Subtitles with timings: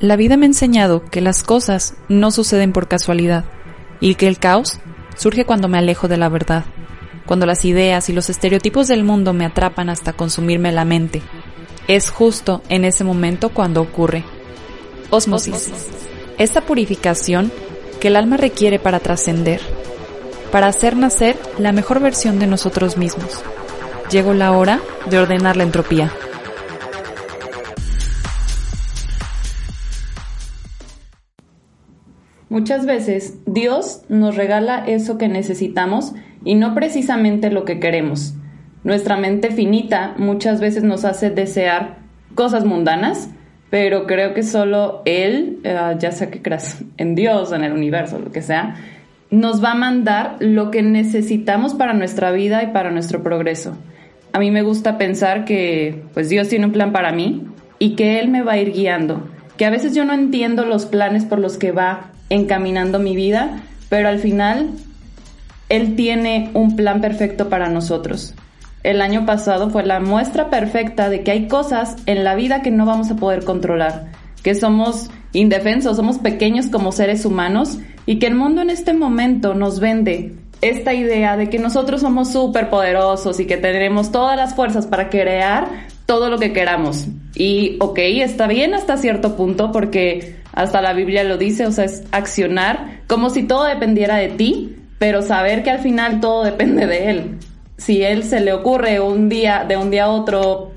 [0.00, 3.44] La vida me ha enseñado que las cosas no suceden por casualidad
[4.00, 4.78] y que el caos
[5.16, 6.64] surge cuando me alejo de la verdad,
[7.26, 11.20] cuando las ideas y los estereotipos del mundo me atrapan hasta consumirme la mente.
[11.88, 14.22] Es justo en ese momento cuando ocurre.
[15.10, 15.72] Osmosis.
[16.38, 17.50] Esta purificación
[17.98, 19.60] que el alma requiere para trascender,
[20.52, 23.42] para hacer nacer la mejor versión de nosotros mismos.
[24.12, 24.80] Llegó la hora
[25.10, 26.12] de ordenar la entropía.
[32.50, 38.34] Muchas veces Dios nos regala eso que necesitamos y no precisamente lo que queremos.
[38.84, 41.98] Nuestra mente finita muchas veces nos hace desear
[42.34, 43.28] cosas mundanas,
[43.68, 48.18] pero creo que solo Él, eh, ya sea que creas en Dios, en el universo,
[48.18, 48.76] lo que sea,
[49.30, 53.76] nos va a mandar lo que necesitamos para nuestra vida y para nuestro progreso.
[54.32, 57.46] A mí me gusta pensar que pues Dios tiene un plan para mí
[57.78, 60.86] y que Él me va a ir guiando, que a veces yo no entiendo los
[60.86, 64.70] planes por los que va encaminando mi vida, pero al final
[65.68, 68.34] Él tiene un plan perfecto para nosotros.
[68.82, 72.70] El año pasado fue la muestra perfecta de que hay cosas en la vida que
[72.70, 74.12] no vamos a poder controlar,
[74.42, 79.54] que somos indefensos, somos pequeños como seres humanos y que el mundo en este momento
[79.54, 84.54] nos vende esta idea de que nosotros somos súper poderosos y que tenemos todas las
[84.54, 85.68] fuerzas para crear
[86.06, 87.06] todo lo que queramos.
[87.34, 91.84] Y ok, está bien hasta cierto punto porque hasta la Biblia lo dice, o sea,
[91.84, 96.84] es accionar como si todo dependiera de ti, pero saber que al final todo depende
[96.88, 97.38] de Él.
[97.76, 100.72] Si Él se le ocurre un día, de un día a otro,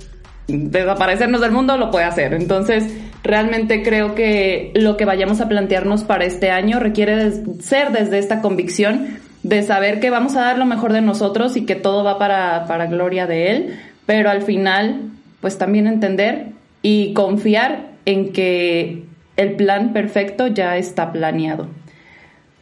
[0.47, 2.35] desaparecernos del mundo, lo puede hacer.
[2.35, 2.93] Entonces,
[3.23, 8.39] realmente creo que lo que vayamos a plantearnos para este año requiere ser desde esta
[8.39, 12.19] convicción de saber que vamos a dar lo mejor de nosotros y que todo va
[12.19, 15.09] para, para gloria de Él, pero al final,
[15.41, 16.49] pues también entender
[16.83, 21.67] y confiar en que el plan perfecto ya está planeado.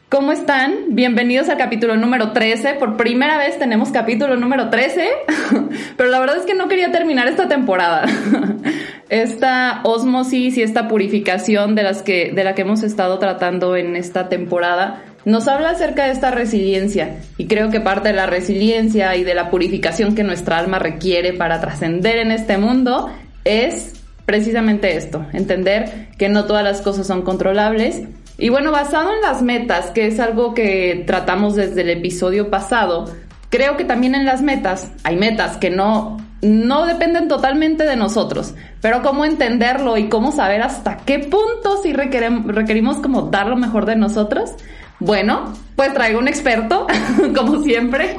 [0.10, 0.96] ¿Cómo están?
[0.96, 2.74] Bienvenidos al capítulo número 13.
[2.76, 5.08] Por primera vez tenemos capítulo número 13,
[5.98, 8.06] pero la verdad es que no quería terminar esta temporada.
[9.10, 13.96] Esta osmosis y esta purificación de, las que, de la que hemos estado tratando en
[13.96, 19.16] esta temporada nos habla acerca de esta resiliencia y creo que parte de la resiliencia
[19.16, 23.10] y de la purificación que nuestra alma requiere para trascender en este mundo
[23.46, 23.99] es
[24.30, 28.04] precisamente esto, entender que no todas las cosas son controlables.
[28.38, 33.12] Y bueno, basado en las metas, que es algo que tratamos desde el episodio pasado,
[33.50, 38.54] creo que también en las metas hay metas que no, no dependen totalmente de nosotros,
[38.82, 43.88] pero cómo entenderlo y cómo saber hasta qué punto si requerimos, como dar lo mejor
[43.88, 44.52] de nosotros.
[45.00, 46.86] Bueno, pues traigo un experto,
[47.36, 48.16] como siempre.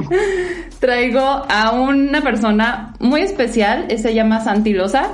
[0.80, 5.10] Traigo a una persona muy especial, se llama Santilosa.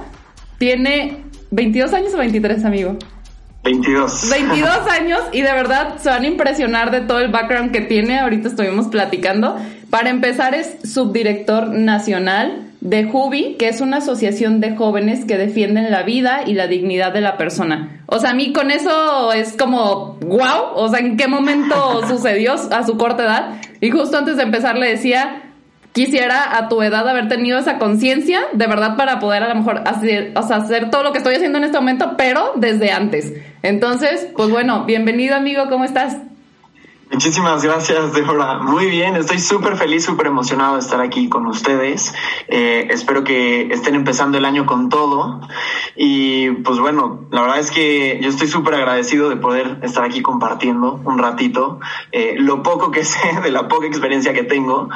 [0.58, 2.96] Tiene 22 años o 23, amigo.
[3.64, 4.30] 22.
[4.30, 8.18] 22 años y de verdad se van a impresionar de todo el background que tiene.
[8.18, 9.56] Ahorita estuvimos platicando.
[9.90, 15.90] Para empezar es subdirector nacional de Jubi, que es una asociación de jóvenes que defienden
[15.90, 18.02] la vida y la dignidad de la persona.
[18.06, 22.54] O sea, a mí con eso es como, wow, o sea, ¿en qué momento sucedió
[22.54, 23.60] a su corta edad?
[23.80, 25.45] Y justo antes de empezar le decía,
[25.96, 29.80] quisiera a tu edad haber tenido esa conciencia, de verdad, para poder a lo mejor
[29.86, 33.32] hacer, o sea, hacer todo lo que estoy haciendo en este momento, pero desde antes.
[33.62, 36.18] Entonces, pues bueno, bienvenido amigo, ¿cómo estás?
[37.10, 38.58] Muchísimas gracias, Deborah.
[38.58, 42.12] Muy bien, estoy súper feliz, súper emocionado de estar aquí con ustedes.
[42.48, 45.40] Eh, espero que estén empezando el año con todo.
[45.94, 50.20] Y pues bueno, la verdad es que yo estoy súper agradecido de poder estar aquí
[50.20, 51.78] compartiendo un ratito
[52.10, 54.88] eh, lo poco que sé de la poca experiencia que tengo.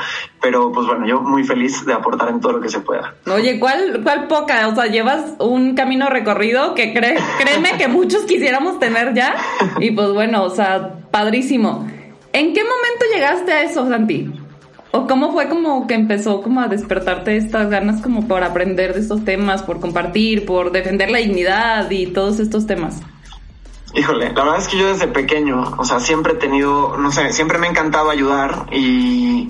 [0.42, 3.14] Pero pues bueno, yo muy feliz de aportar en todo lo que se pueda.
[3.32, 4.66] Oye, ¿cuál, cuál poca?
[4.66, 9.36] O sea, llevas un camino recorrido que créeme que muchos quisiéramos tener ya.
[9.78, 11.86] Y pues bueno, o sea, padrísimo.
[12.32, 14.32] ¿En qué momento llegaste a eso, Santi?
[14.92, 19.00] ¿O cómo fue como que empezó como a despertarte estas ganas como por aprender de
[19.00, 23.00] estos temas, por compartir, por defender la dignidad y todos estos temas?
[23.94, 27.32] Híjole, la verdad es que yo desde pequeño, o sea, siempre he tenido, no sé,
[27.32, 29.48] siempre me ha encantado ayudar y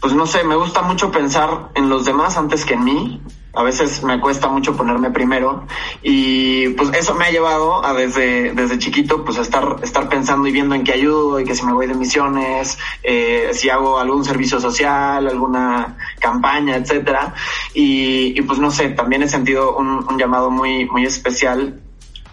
[0.00, 3.22] pues no sé, me gusta mucho pensar en los demás antes que en mí
[3.54, 5.66] a veces me cuesta mucho ponerme primero
[6.02, 10.46] y pues eso me ha llevado a desde, desde chiquito pues a estar, estar pensando
[10.46, 13.98] y viendo en qué ayudo y que si me voy de misiones, eh, si hago
[13.98, 17.34] algún servicio social, alguna campaña, etcétera.
[17.74, 21.80] Y, pues no sé, también he sentido un, llamado muy, muy especial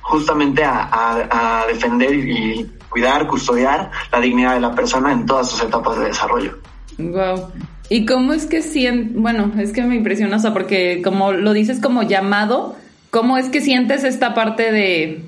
[0.01, 5.61] justamente a, a defender y cuidar, custodiar la dignidad de la persona en todas sus
[5.61, 6.57] etapas de desarrollo.
[6.97, 7.51] Wow.
[7.89, 11.53] ¿Y cómo es que sientes, bueno, es que me impresiona, o sea, porque como lo
[11.53, 12.75] dices como llamado,
[13.11, 15.23] ¿cómo es que sientes esta parte de,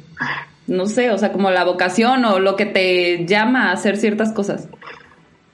[0.68, 4.34] no sé, o sea, como la vocación o lo que te llama a hacer ciertas
[4.34, 4.68] cosas.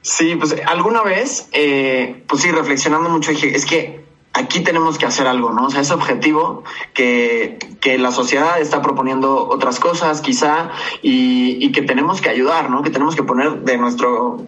[0.01, 4.03] Sí, pues alguna vez, eh, pues sí, reflexionando mucho, dije, es que
[4.33, 5.67] aquí tenemos que hacer algo, ¿no?
[5.67, 6.63] O sea, ese objetivo
[6.93, 10.71] que, que la sociedad está proponiendo otras cosas, quizá,
[11.01, 12.81] y, y, que tenemos que ayudar, ¿no?
[12.81, 14.47] Que tenemos que poner de nuestro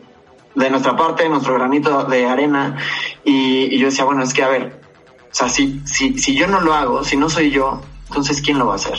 [0.55, 2.77] de nuestra parte, nuestro granito de arena.
[3.23, 4.81] Y, yo decía, bueno, es que a ver,
[5.31, 8.57] o sea, si, si, si yo no lo hago, si no soy yo, entonces ¿quién
[8.57, 8.97] lo va a hacer?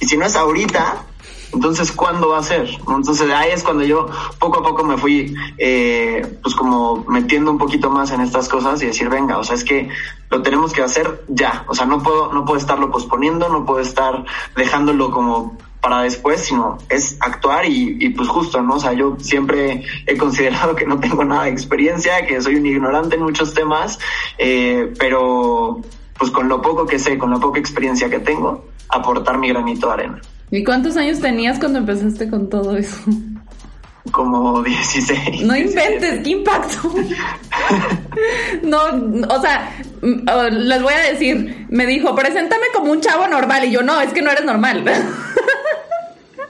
[0.00, 1.04] Y si no es ahorita,
[1.54, 2.68] entonces, ¿cuándo va a ser?
[2.88, 4.08] Entonces, ahí es cuando yo
[4.40, 8.82] poco a poco me fui, eh, pues como metiendo un poquito más en estas cosas
[8.82, 9.88] y decir, venga, o sea, es que
[10.30, 11.64] lo tenemos que hacer ya.
[11.68, 14.24] O sea, no puedo, no puedo estarlo posponiendo, no puedo estar
[14.56, 18.76] dejándolo como para después, sino es actuar y, y, pues justo, ¿no?
[18.76, 22.64] O sea, yo siempre he considerado que no tengo nada de experiencia, que soy un
[22.64, 23.98] ignorante en muchos temas,
[24.38, 25.82] eh, pero
[26.18, 29.88] pues con lo poco que sé, con la poca experiencia que tengo, aportar mi granito
[29.88, 30.22] de arena.
[30.50, 33.02] ¿Y cuántos años tenías cuando empezaste con todo eso?
[34.10, 35.42] Como 16.
[35.42, 36.94] No inventes, qué impacto.
[38.62, 38.78] no,
[39.28, 39.70] o sea,
[40.50, 43.66] les voy a decir, me dijo, preséntame como un chavo normal.
[43.66, 44.82] Y yo, no, es que no eres normal.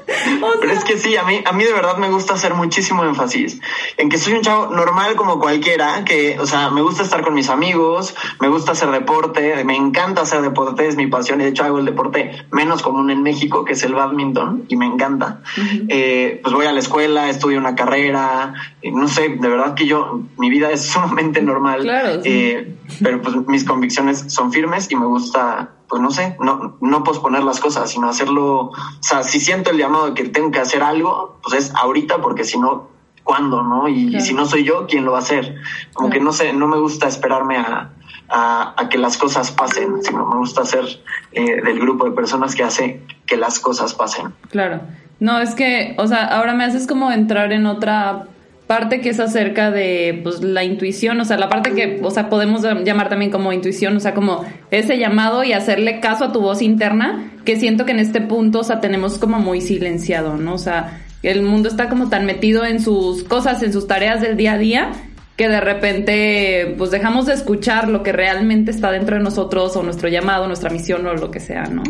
[0.07, 3.61] Pero es que sí, a mí, a mí de verdad me gusta hacer muchísimo énfasis
[3.97, 7.35] en que soy un chavo normal como cualquiera, que, o sea, me gusta estar con
[7.35, 11.51] mis amigos, me gusta hacer deporte, me encanta hacer deporte, es mi pasión y de
[11.51, 15.41] hecho hago el deporte menos común en México, que es el badminton, y me encanta.
[15.89, 20.23] eh, pues voy a la escuela, estudio una carrera, no sé, de verdad que yo,
[20.39, 22.29] mi vida es sumamente normal, claro, sí.
[22.31, 27.05] eh, pero pues mis convicciones son firmes y me gusta pues no sé, no, no
[27.05, 30.59] posponer las cosas, sino hacerlo, o sea, si siento el llamado de que tengo que
[30.59, 32.89] hacer algo, pues es ahorita, porque si no,
[33.23, 33.87] ¿cuándo, no?
[33.87, 34.25] Y, claro.
[34.25, 35.55] y, si no soy yo, ¿quién lo va a hacer?
[35.93, 36.19] Como claro.
[36.19, 37.93] que no sé, no me gusta esperarme a,
[38.29, 40.85] a, a, que las cosas pasen, sino me gusta ser
[41.33, 44.35] eh, del grupo de personas que hace que las cosas pasen.
[44.51, 44.81] Claro.
[45.21, 48.27] No, es que, o sea, ahora me haces como entrar en otra
[48.67, 52.31] parte que es acerca de pues la intuición, o sea, la parte que, o sea,
[52.31, 56.41] podemos llamar también como intuición, o sea, como ese llamado y hacerle caso a tu
[56.41, 60.55] voz interna, que siento que en este punto, o sea, tenemos como muy silenciado, ¿no?
[60.55, 64.37] O sea, el mundo está como tan metido en sus cosas, en sus tareas del
[64.37, 64.93] día a día,
[65.37, 69.83] que de repente pues dejamos de escuchar lo que realmente está dentro de nosotros o
[69.83, 71.83] nuestro llamado, nuestra misión o lo que sea, ¿no?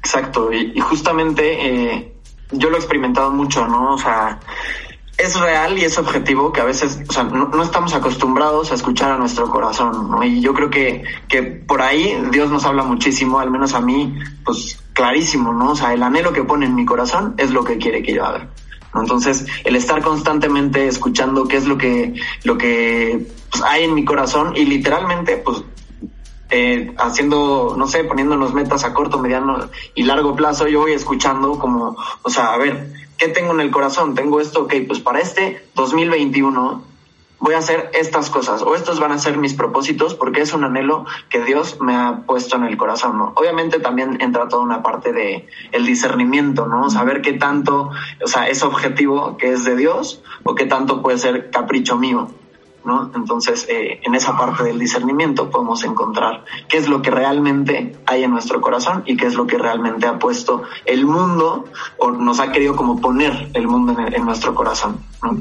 [0.00, 2.12] Exacto, y, y justamente eh,
[2.52, 3.94] yo lo he experimentado mucho, ¿no?
[3.94, 4.40] O sea,
[5.22, 8.74] es real y es objetivo que a veces, o sea, no, no, estamos acostumbrados a
[8.74, 10.22] escuchar a nuestro corazón, ¿no?
[10.22, 14.14] Y yo creo que, que por ahí Dios nos habla muchísimo, al menos a mí,
[14.44, 15.72] pues clarísimo, ¿no?
[15.72, 18.24] O sea, el anhelo que pone en mi corazón es lo que quiere que yo
[18.24, 18.48] haga.
[18.94, 19.02] ¿no?
[19.02, 22.14] Entonces, el estar constantemente escuchando qué es lo que,
[22.44, 25.62] lo que pues, hay en mi corazón y literalmente, pues,
[26.52, 31.58] eh, haciendo, no sé, poniéndonos metas a corto, mediano y largo plazo, yo voy escuchando
[31.58, 34.14] como, o sea, a ver, ¿qué tengo en el corazón?
[34.14, 36.82] Tengo esto, ok, pues para este 2021
[37.38, 40.64] voy a hacer estas cosas o estos van a ser mis propósitos porque es un
[40.64, 43.32] anhelo que Dios me ha puesto en el corazón, ¿no?
[43.36, 46.90] Obviamente también entra toda una parte de el discernimiento, ¿no?
[46.90, 47.90] Saber qué tanto,
[48.22, 52.30] o sea, es objetivo que es de Dios o qué tanto puede ser capricho mío.
[52.84, 53.10] ¿No?
[53.14, 58.24] Entonces, eh, en esa parte del discernimiento podemos encontrar qué es lo que realmente hay
[58.24, 61.64] en nuestro corazón y qué es lo que realmente ha puesto el mundo
[61.98, 64.98] o nos ha querido como poner el mundo en, nuestro corazón.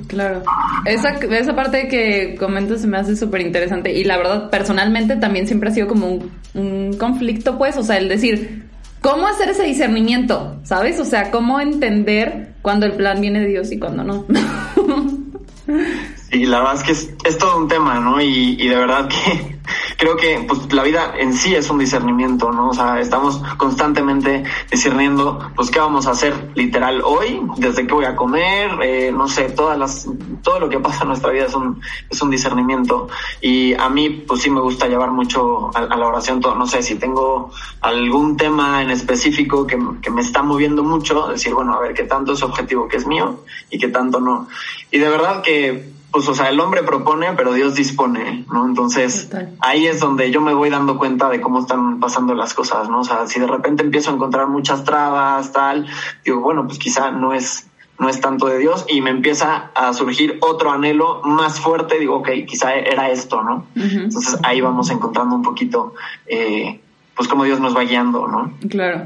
[0.08, 0.42] Claro.
[0.86, 5.48] Esa, esa parte que comentas se me hace súper interesante y la verdad, personalmente también
[5.48, 8.70] siempre ha sido como un, un conflicto, pues, o sea, el decir,
[9.02, 10.58] ¿Cómo hacer ese discernimiento?
[10.64, 11.00] ¿Sabes?
[11.00, 14.26] O sea, ¿cómo entender cuando el plan viene de Dios y cuando no?
[16.32, 18.22] Y la verdad es que es, es todo un tema, ¿no?
[18.22, 19.60] Y, y, de verdad que
[19.98, 22.70] creo que pues la vida en sí es un discernimiento, ¿no?
[22.70, 28.06] O sea, estamos constantemente discerniendo, pues qué vamos a hacer literal hoy, desde qué voy
[28.06, 30.08] a comer, eh, no sé, todas las,
[30.44, 33.10] todo lo que pasa en nuestra vida es un, es un discernimiento.
[33.42, 36.68] Y a mí, pues sí me gusta llevar mucho a, a la oración todo, no
[36.68, 41.74] sé, si tengo algún tema en específico que, que me está moviendo mucho, decir, bueno,
[41.74, 43.40] a ver qué tanto es objetivo que es mío
[43.72, 44.48] y qué tanto no.
[44.92, 48.66] Y de verdad que pues, o sea, el hombre propone, pero Dios dispone, ¿no?
[48.66, 49.56] Entonces, Total.
[49.60, 53.02] ahí es donde yo me voy dando cuenta de cómo están pasando las cosas, ¿no?
[53.02, 55.86] O sea, si de repente empiezo a encontrar muchas trabas, tal,
[56.26, 57.68] digo, bueno, pues quizá no es,
[58.00, 62.16] no es tanto de Dios y me empieza a surgir otro anhelo más fuerte, digo,
[62.18, 63.68] ok, quizá era esto, ¿no?
[63.76, 64.04] Uh -huh.
[64.06, 65.94] Entonces, ahí vamos encontrando un poquito,
[66.26, 66.80] eh,
[67.16, 68.54] pues, cómo Dios nos va guiando, ¿no?
[68.68, 69.04] Claro.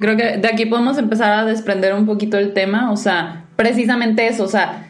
[0.00, 4.26] Creo que de aquí podemos empezar a desprender un poquito el tema, o sea, precisamente
[4.26, 4.89] eso, o sea,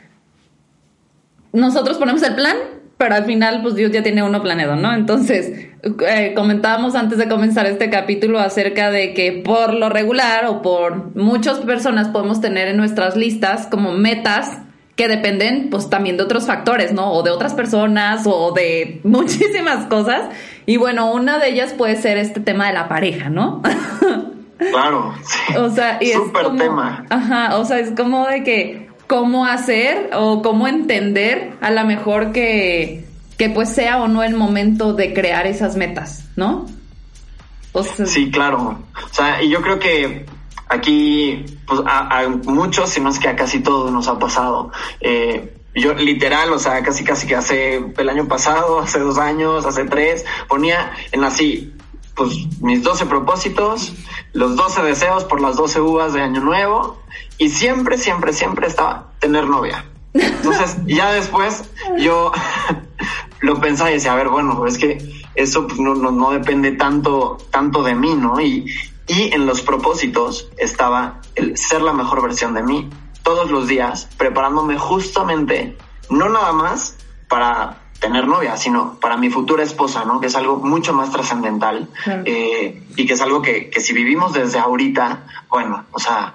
[1.53, 2.57] nosotros ponemos el plan
[3.01, 4.93] pero al final pues Dios ya tiene uno planeado, ¿no?
[4.93, 5.71] Entonces,
[6.07, 11.17] eh, comentábamos antes de comenzar este capítulo acerca de que por lo regular o por
[11.17, 14.59] muchas personas podemos tener en nuestras listas como metas
[14.97, 17.11] que dependen pues también de otros factores, ¿no?
[17.13, 20.29] O de otras personas o de muchísimas cosas.
[20.67, 23.63] Y bueno, una de ellas puede ser este tema de la pareja, ¿no?
[24.59, 25.57] Claro, sí.
[25.57, 27.07] O sea, y Súper es como, tema.
[27.09, 32.31] Ajá, o sea, es como de que cómo hacer o cómo entender a lo mejor
[32.31, 36.67] que, que pues sea o no el momento de crear esas metas, ¿no?
[38.07, 38.85] Sí, claro.
[39.05, 40.27] O sea, y yo creo que
[40.69, 44.71] aquí, pues a, a, muchos, si no es que a casi todos nos ha pasado.
[45.01, 49.67] Eh, yo literal, o sea, casi casi que hace el año pasado, hace dos años,
[49.67, 51.75] hace tres, ponía en así,
[52.21, 53.95] pues mis 12 propósitos,
[54.35, 57.01] los 12 deseos por las 12 uvas de año nuevo
[57.39, 59.87] y siempre, siempre, siempre estaba tener novia.
[60.13, 61.65] Entonces, ya después
[61.99, 62.31] yo
[63.41, 64.99] lo pensaba y decía, a ver, bueno, es que
[65.35, 68.39] eso pues, no, no, no depende tanto, tanto de mí, ¿no?
[68.39, 68.67] Y,
[69.07, 72.91] y en los propósitos estaba el ser la mejor versión de mí
[73.23, 75.79] todos los días, preparándome justamente,
[76.11, 76.97] no nada más
[77.29, 80.21] para tener novia, sino para mi futura esposa, ¿no?
[80.21, 82.23] Que es algo mucho más trascendental Claro.
[82.25, 86.35] eh, y que es algo que, que si vivimos desde ahorita, bueno, o sea,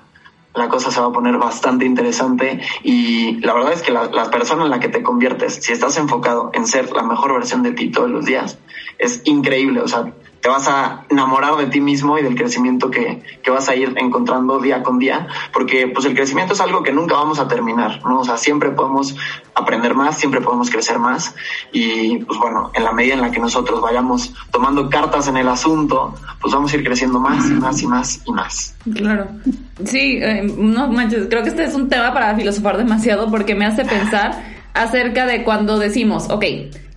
[0.54, 4.30] la cosa se va a poner bastante interesante y la verdad es que la, la
[4.32, 7.72] persona en la que te conviertes, si estás enfocado en ser la mejor versión de
[7.72, 8.58] ti todos los días,
[8.98, 10.14] es increíble, o sea,
[10.46, 13.96] te vas a enamorar de ti mismo y del crecimiento que, que vas a ir
[13.98, 18.00] encontrando día con día, porque pues el crecimiento es algo que nunca vamos a terminar,
[18.06, 18.20] ¿no?
[18.20, 19.16] O sea, siempre podemos
[19.56, 21.34] aprender más, siempre podemos crecer más
[21.72, 25.48] y pues bueno, en la medida en la que nosotros vayamos tomando cartas en el
[25.48, 28.76] asunto, pues vamos a ir creciendo más y más y más y más.
[28.94, 29.26] Claro.
[29.84, 33.66] Sí, eh, no manches, creo que este es un tema para filosofar demasiado porque me
[33.66, 34.44] hace pensar
[34.76, 36.46] acerca de cuando decimos, ok,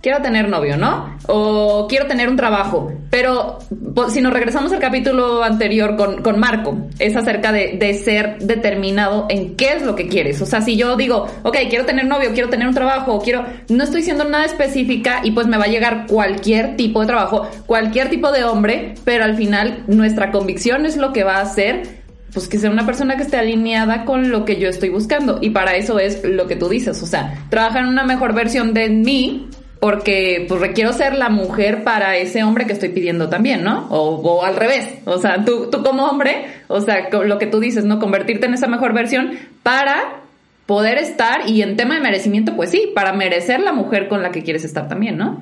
[0.01, 1.17] quiero tener novio, ¿no?
[1.27, 3.59] O quiero tener un trabajo, pero
[3.93, 8.37] po- si nos regresamos al capítulo anterior con, con Marco, es acerca de, de ser
[8.39, 10.41] determinado en qué es lo que quieres.
[10.41, 13.83] O sea, si yo digo, ok, quiero tener novio, quiero tener un trabajo, quiero, no
[13.83, 18.09] estoy siendo nada específica y pues me va a llegar cualquier tipo de trabajo, cualquier
[18.09, 21.99] tipo de hombre, pero al final nuestra convicción es lo que va a hacer
[22.31, 25.39] pues que sea una persona que esté alineada con lo que yo estoy buscando.
[25.41, 27.01] Y para eso es lo que tú dices.
[27.01, 29.47] O sea, trabajar en una mejor versión de mí
[29.79, 33.87] porque pues requiero ser la mujer para ese hombre que estoy pidiendo también, ¿no?
[33.89, 34.99] O, al revés.
[35.05, 37.99] O sea, tú, tú como hombre, o sea, lo que tú dices, ¿no?
[37.99, 40.19] Convertirte en esa mejor versión para
[40.65, 44.31] poder estar y en tema de merecimiento, pues sí, para merecer la mujer con la
[44.31, 45.41] que quieres estar también, ¿no?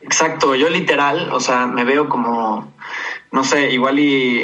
[0.00, 2.72] Exacto, yo literal, o sea, me veo como,
[3.32, 4.42] no sé, igual y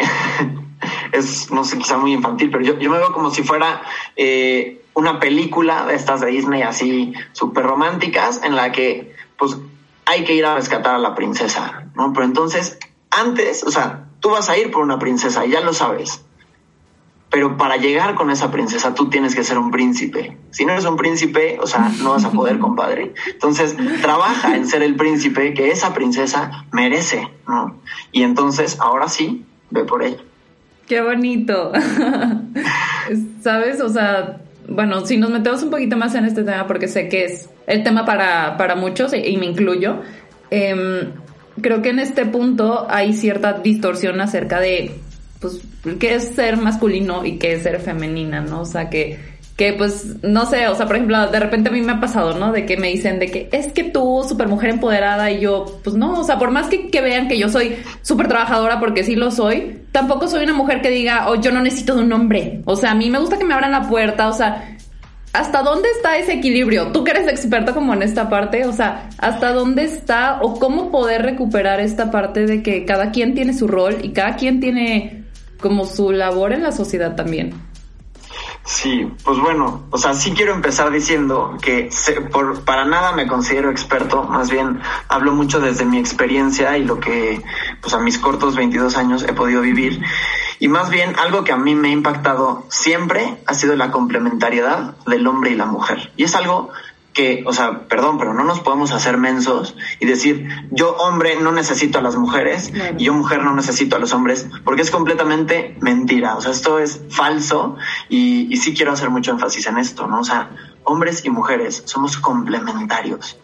[1.13, 3.81] es, no sé, quizá muy infantil, pero yo, yo me veo como si fuera
[4.17, 9.59] eh, una película de estas de Disney así súper románticas en la que pues
[10.07, 12.15] hay que ir a rescatar a la princesa, ¿no?
[12.15, 12.79] Pero entonces,
[13.11, 16.25] antes, o sea, tú vas a ir por una princesa, ya lo sabes.
[17.29, 20.39] Pero para llegar con esa princesa tú tienes que ser un príncipe.
[20.51, 23.13] Si no eres un príncipe, o sea, no vas a poder, compadre.
[23.31, 27.77] Entonces, trabaja en ser el príncipe que esa princesa merece, ¿no?
[28.13, 30.23] Y entonces, ahora sí, ve por ella.
[30.87, 31.73] Qué bonito.
[33.43, 33.81] ¿Sabes?
[33.83, 37.25] O sea, bueno, si nos metemos un poquito más en este tema, porque sé que
[37.25, 40.01] es el tema para, para muchos y, me incluyo,
[40.51, 41.13] em,
[41.61, 44.93] creo que en este punto hay cierta distorsión acerca de,
[45.41, 45.61] pues,
[45.99, 48.63] qué es ser masculino y qué es ser femenina, ¿no?
[48.63, 51.81] O sea, que que pues no sé, o sea, por ejemplo, de repente a mí
[51.81, 52.53] me ha pasado, ¿no?
[52.53, 55.97] De que me dicen de que es que tú, super mujer empoderada, y yo, pues
[55.97, 59.17] no, o sea, por más que, que vean que yo soy súper trabajadora, porque sí
[59.17, 62.61] lo soy, tampoco soy una mujer que diga, oh, yo no necesito de un hombre.
[62.67, 64.77] O sea, a mí me gusta que me abran la puerta, o sea,
[65.33, 66.89] ¿hasta dónde está ese equilibrio?
[66.93, 70.91] Tú que eres experta como en esta parte, o sea, ¿hasta dónde está o cómo
[70.91, 75.25] poder recuperar esta parte de que cada quien tiene su rol y cada quien tiene
[75.59, 77.55] como su labor en la sociedad también?
[78.69, 83.29] Sí, pues bueno, o sea, sí quiero empezar diciendo que se- por, para nada me
[83.29, 87.41] considero experto, más bien hablo mucho desde mi experiencia y lo que
[87.81, 90.03] pues a mis cortos 22 años he podido vivir.
[90.59, 94.97] Y más bien algo que a mí me ha impactado siempre ha sido la complementariedad
[95.07, 96.11] del hombre y la mujer.
[96.17, 96.71] Y es algo
[97.17, 101.51] que, o sea, perdón, pero no nos podemos hacer mensos y decir, yo hombre no
[101.51, 102.97] necesito a las mujeres Claro.
[102.99, 106.37] y yo mujer no necesito a los hombres, porque es completamente mentira.
[106.37, 107.77] O sea, esto es falso
[108.11, 110.21] y, y sí quiero hacer mucho énfasis en esto, ¿no?
[110.21, 110.51] O sea,
[110.85, 113.39] hombres y mujeres somos complementarios.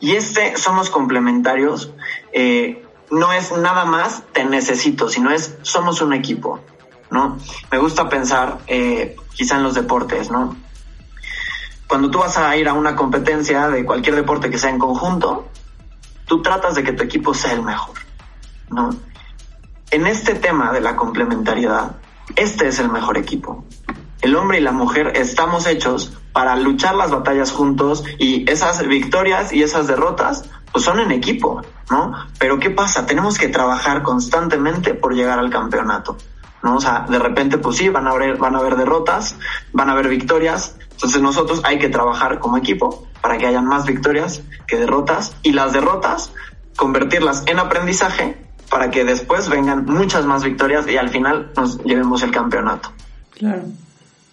[0.00, 1.92] Y este somos complementarios
[2.32, 6.60] eh, no es nada más te necesito, sino es somos un equipo,
[7.10, 7.36] ¿no?
[7.70, 10.56] Me gusta pensar eh, quizá en los deportes, ¿no?
[11.92, 15.50] Cuando tú vas a ir a una competencia de cualquier deporte que sea en conjunto,
[16.24, 17.98] tú tratas de que tu equipo sea el mejor,
[18.70, 18.96] ¿no?
[19.90, 21.96] En este tema de la complementariedad,
[22.34, 23.66] este es el mejor equipo.
[24.22, 29.52] El hombre y la mujer estamos hechos para luchar las batallas juntos y esas victorias
[29.52, 32.14] y esas derrotas pues son en equipo, ¿no?
[32.38, 33.04] Pero ¿qué pasa?
[33.04, 36.16] Tenemos que trabajar constantemente por llegar al campeonato,
[36.62, 36.76] ¿no?
[36.76, 39.36] O sea, de repente pues sí, van a haber, van a haber derrotas,
[39.74, 43.84] van a haber victorias, entonces nosotros hay que trabajar como equipo para que hayan más
[43.84, 46.32] victorias que derrotas y las derrotas
[46.76, 48.36] convertirlas en aprendizaje
[48.70, 52.92] para que después vengan muchas más victorias y al final nos llevemos el campeonato.
[53.36, 53.64] Claro.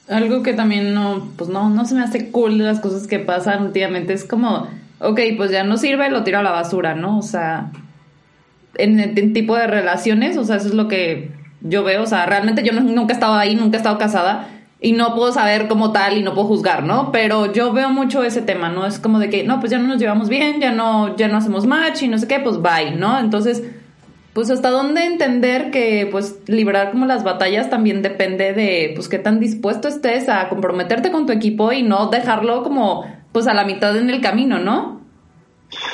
[0.07, 3.17] Algo que también no, pues no, no se me hace cool de las cosas que
[3.17, 4.67] pasan últimamente es como,
[4.99, 7.17] ok, pues ya no sirve, lo tiro a la basura, ¿no?
[7.17, 7.71] O sea,
[8.75, 12.27] en, en tipo de relaciones, o sea, eso es lo que yo veo, o sea,
[12.27, 14.47] realmente yo nunca he estado ahí, nunca he estado casada
[14.81, 17.11] y no puedo saber como tal y no puedo juzgar, ¿no?
[17.11, 18.85] Pero yo veo mucho ese tema, ¿no?
[18.85, 21.37] Es como de que, no, pues ya no nos llevamos bien, ya no, ya no
[21.37, 23.19] hacemos match y no sé qué, pues bye, ¿no?
[23.19, 23.63] Entonces,
[24.33, 29.19] pues hasta dónde entender que pues librar como las batallas también depende de pues qué
[29.19, 33.65] tan dispuesto estés a comprometerte con tu equipo y no dejarlo como pues a la
[33.65, 35.01] mitad en el camino, ¿no?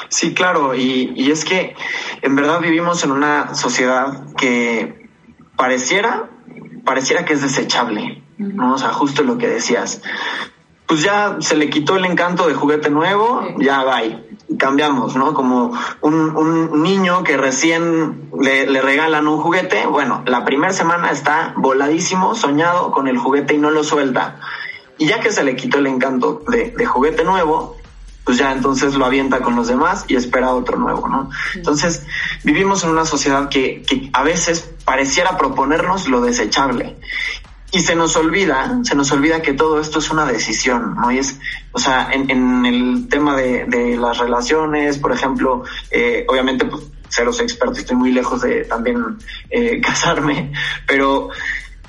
[0.10, 1.75] Sí, claro, y, y es que
[2.22, 5.10] en verdad vivimos en una sociedad que
[5.58, 6.30] pareciera,
[6.86, 8.74] pareciera que es desechable, ¿no?
[8.74, 10.01] O sea, justo lo que decías.
[10.88, 14.01] Pues ya se le quitó el encanto de juguete nuevo, ya va
[14.58, 15.34] cambiamos, ¿no?
[15.34, 21.12] Como un, un niño que recién le, le, regalan un juguete, bueno, la primera semana
[21.12, 24.39] está voladísimo, soñado con el juguete y no lo suelta.
[24.98, 27.77] Y ya que se le quitó el encanto de, de juguete nuevo,
[28.24, 31.30] pues ya entonces lo avienta con los demás y espera otro nuevo, ¿no?
[31.54, 32.04] Entonces,
[32.44, 36.96] vivimos en una sociedad que, que a veces pareciera proponernos lo desechable
[37.75, 41.12] y se nos olvida, se nos olvida que todo esto es una decisión, ¿no?
[41.12, 41.38] Y es,
[41.74, 46.84] o sea, en, en el tema de, de, las relaciones, por ejemplo, eh, obviamente, pues,
[47.25, 49.17] los expertos, estoy muy lejos de también
[49.50, 50.53] eh, casarme,
[50.88, 51.32] pero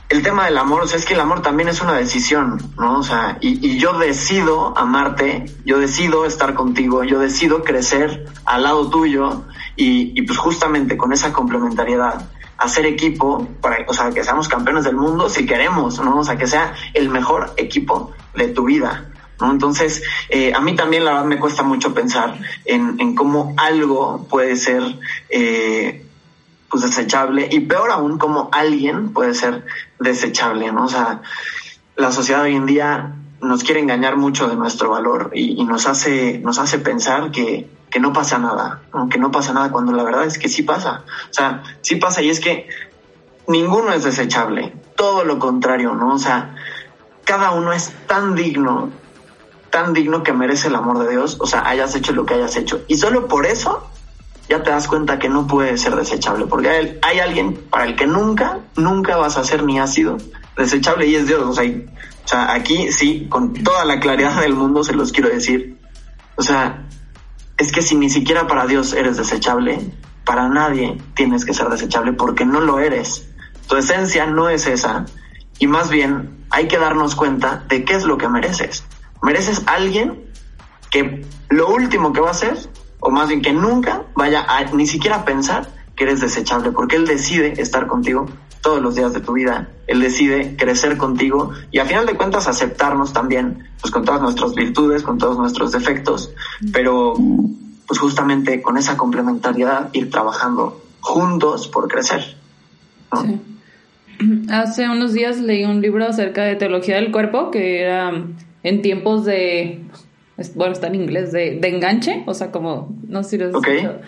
[0.08, 2.98] el tema del amor, o sea, es que el amor también es una decisión, ¿no?
[2.98, 8.64] O sea, y, y yo decido amarte, yo decido estar contigo, yo decido crecer al
[8.64, 9.44] lado tuyo,
[9.76, 14.84] y, y pues justamente con esa complementariedad hacer equipo para, o sea, que seamos campeones
[14.84, 16.18] del mundo si queremos, ¿no?
[16.18, 19.50] O sea, que sea el mejor equipo de tu vida, ¿no?
[19.50, 24.26] Entonces, eh, a mí también la verdad me cuesta mucho pensar en, en cómo algo
[24.28, 24.82] puede ser,
[25.28, 26.02] eh,
[26.70, 29.64] pues desechable y peor aún cómo alguien puede ser
[30.00, 30.84] desechable, ¿no?
[30.84, 31.22] O sea,
[31.96, 35.86] la sociedad hoy en día nos quiere engañar mucho de nuestro valor y, y nos
[35.86, 40.02] hace, nos hace pensar que, que no pasa nada, aunque no pasa nada cuando la
[40.02, 41.04] verdad es que sí pasa.
[41.30, 42.68] O sea, sí pasa y es que
[43.48, 46.14] ninguno es desechable, todo lo contrario, ¿no?
[46.14, 46.54] O sea,
[47.24, 48.90] cada uno es tan digno,
[49.70, 52.56] tan digno que merece el amor de Dios, o sea, hayas hecho lo que hayas
[52.56, 52.82] hecho.
[52.88, 53.88] Y solo por eso
[54.48, 58.06] ya te das cuenta que no puede ser desechable, porque hay, alguien para el que
[58.06, 60.18] nunca, nunca vas a ser ni has sido
[60.56, 61.42] desechable y es Dios.
[61.42, 65.76] O sea, aquí sí, con toda la claridad del mundo se los quiero decir.
[66.36, 66.86] O sea,
[67.58, 69.78] es que si ni siquiera para Dios eres desechable,
[70.24, 73.28] para nadie tienes que ser desechable porque no lo eres.
[73.68, 75.06] Tu esencia no es esa.
[75.58, 78.84] Y más bien hay que darnos cuenta de qué es lo que mereces.
[79.22, 80.30] Mereces alguien
[80.90, 82.58] que lo último que va a hacer,
[83.00, 87.06] o más bien que nunca vaya a ni siquiera pensar que eres desechable, porque Él
[87.06, 88.26] decide estar contigo
[88.62, 89.68] todos los días de tu vida.
[89.86, 94.54] Él decide crecer contigo y a final de cuentas aceptarnos también, pues con todas nuestras
[94.54, 96.32] virtudes, con todos nuestros defectos,
[96.72, 97.14] pero
[97.86, 102.36] pues justamente con esa complementariedad ir trabajando juntos por crecer.
[103.12, 103.22] ¿no?
[103.22, 103.40] Sí.
[104.50, 108.12] Hace unos días leí un libro acerca de teología del cuerpo que era
[108.62, 109.84] en tiempos de,
[110.54, 113.54] bueno, está en inglés, de, de enganche, o sea, como, no sé si lo has
[113.54, 113.76] okay.
[113.76, 114.00] escuchado.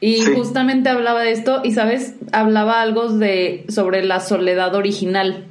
[0.00, 0.34] Y sí.
[0.34, 2.14] justamente hablaba de esto y, ¿sabes?
[2.32, 5.46] Hablaba algo de, sobre la soledad original.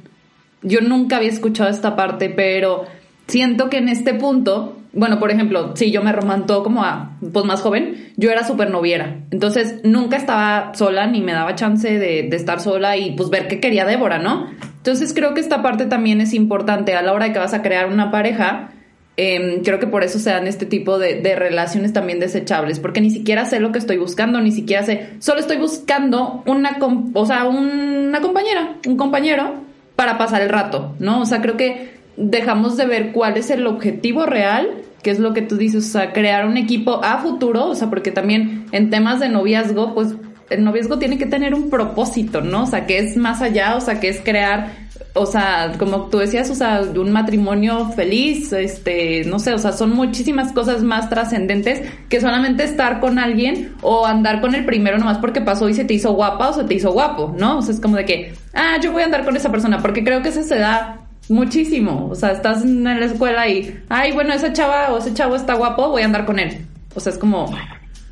[0.62, 2.84] Yo nunca había escuchado esta parte, pero
[3.26, 7.44] siento que en este punto, bueno, por ejemplo, si yo me romantó como a, pues
[7.44, 9.24] más joven, yo era súper noviera.
[9.30, 13.48] Entonces nunca estaba sola ni me daba chance de, de estar sola y pues ver
[13.48, 14.48] qué quería Débora, ¿no?
[14.76, 17.62] Entonces creo que esta parte también es importante a la hora de que vas a
[17.62, 18.70] crear una pareja
[19.16, 23.00] eh, creo que por eso se dan este tipo de, de, relaciones también desechables, porque
[23.00, 26.76] ni siquiera sé lo que estoy buscando, ni siquiera sé, solo estoy buscando una,
[27.14, 29.54] o sea, una compañera, un compañero
[29.96, 31.22] para pasar el rato, ¿no?
[31.22, 34.68] O sea, creo que dejamos de ver cuál es el objetivo real,
[35.02, 37.88] que es lo que tú dices, o sea, crear un equipo a futuro, o sea,
[37.88, 40.14] porque también en temas de noviazgo, pues
[40.50, 42.64] el noviazgo tiene que tener un propósito, ¿no?
[42.64, 46.18] O sea, que es más allá, o sea, que es crear o sea, como tú
[46.18, 51.08] decías, o sea, un matrimonio feliz, este, no sé, o sea, son muchísimas cosas más
[51.08, 55.74] trascendentes que solamente estar con alguien o andar con el primero nomás porque pasó y
[55.74, 57.58] se te hizo guapa o se te hizo guapo, ¿no?
[57.58, 60.04] O sea, es como de que, ah, yo voy a andar con esa persona porque
[60.04, 62.08] creo que eso se da muchísimo.
[62.10, 65.54] O sea, estás en la escuela y, ay, bueno, esa chava o ese chavo está
[65.54, 66.58] guapo, voy a andar con él.
[66.94, 67.54] O sea, es como,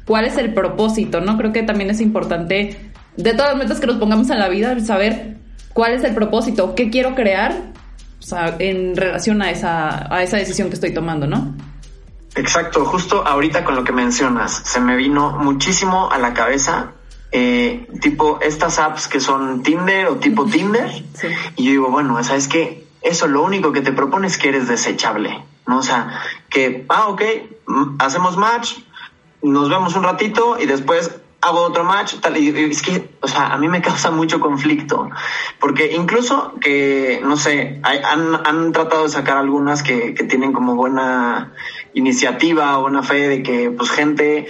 [0.04, 1.36] ¿cuál es el propósito, no?
[1.38, 4.78] Creo que también es importante, de todas las metas que nos pongamos en la vida,
[4.80, 5.36] saber
[5.72, 7.74] cuál es el propósito, qué quiero crear
[8.24, 11.54] o sea, en relación a esa, a esa decisión que estoy tomando, ¿no?
[12.34, 16.92] Exacto, justo ahorita con lo que mencionas, se me vino muchísimo a la cabeza,
[17.30, 20.90] eh, tipo estas apps que son Tinder o tipo Tinder,
[21.56, 22.86] y yo digo, bueno, ¿sabes qué?
[23.02, 25.80] Eso lo único que te propone es que eres desechable, ¿no?
[25.80, 27.22] O sea, que, ah, ok,
[27.98, 28.78] hacemos match,
[29.50, 33.48] nos vemos un ratito y después hago otro match, tal, y, es que, o sea,
[33.48, 35.10] a mí me causa mucho conflicto,
[35.60, 40.74] porque incluso que, no sé, han, han tratado de sacar algunas que, que tienen como
[40.74, 41.52] buena
[41.92, 44.46] iniciativa o buena fe de que, pues, gente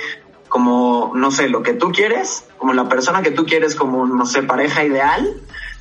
[0.48, 4.24] como, no sé, lo que tú quieres, como la persona que tú quieres como, no
[4.24, 5.34] sé, pareja ideal,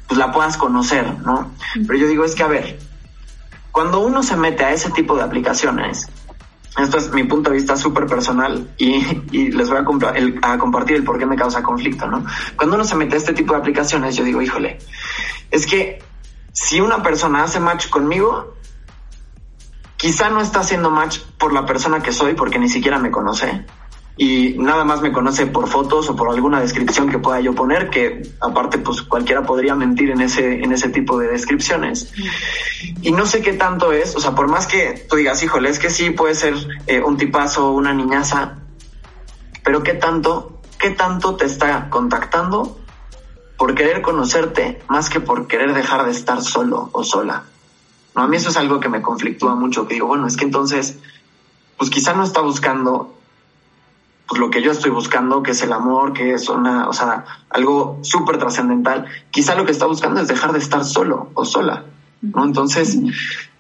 [0.07, 1.51] pues la puedas conocer, ¿no?
[1.85, 2.79] Pero yo digo, es que, a ver,
[3.71, 6.09] cuando uno se mete a ese tipo de aplicaciones,
[6.77, 9.01] esto es mi punto de vista súper personal y,
[9.51, 12.25] les voy a, compartir el por qué me causa conflicto, ¿no?
[12.55, 14.79] Cuando uno se mete a este tipo de aplicaciones, yo digo, híjole,
[15.51, 16.01] es que
[16.51, 18.55] si una persona hace match conmigo,
[19.97, 23.65] quizá no está haciendo match por la persona que soy porque ni siquiera me conoce,
[24.15, 27.89] y nada más me conoce por fotos o por alguna descripción que pueda yo poner,
[27.89, 32.13] que aparte pues cualquiera podría mentir en ese, en ese tipo de descripciones.
[33.01, 35.79] Y no sé qué tanto es, o sea, por más que tú digas, híjole, es
[35.79, 36.53] que sí puede ser
[36.85, 38.59] eh, un tipazo una niñaza,
[39.63, 42.77] pero qué tanto, qué tanto te está contactando
[43.57, 47.45] por querer conocerte más que por querer dejar de estar solo o sola.
[48.15, 50.45] No, a mí eso es algo que me conflictúa mucho, que digo, bueno, es que
[50.45, 50.99] entonces,
[51.77, 53.15] pues quizá no está buscando
[54.27, 57.25] pues lo que yo estoy buscando, que es el amor, que es una, o sea,
[57.49, 61.85] algo súper trascendental, quizá lo que está buscando es dejar de estar solo o sola,
[62.21, 62.45] ¿no?
[62.45, 62.97] Entonces,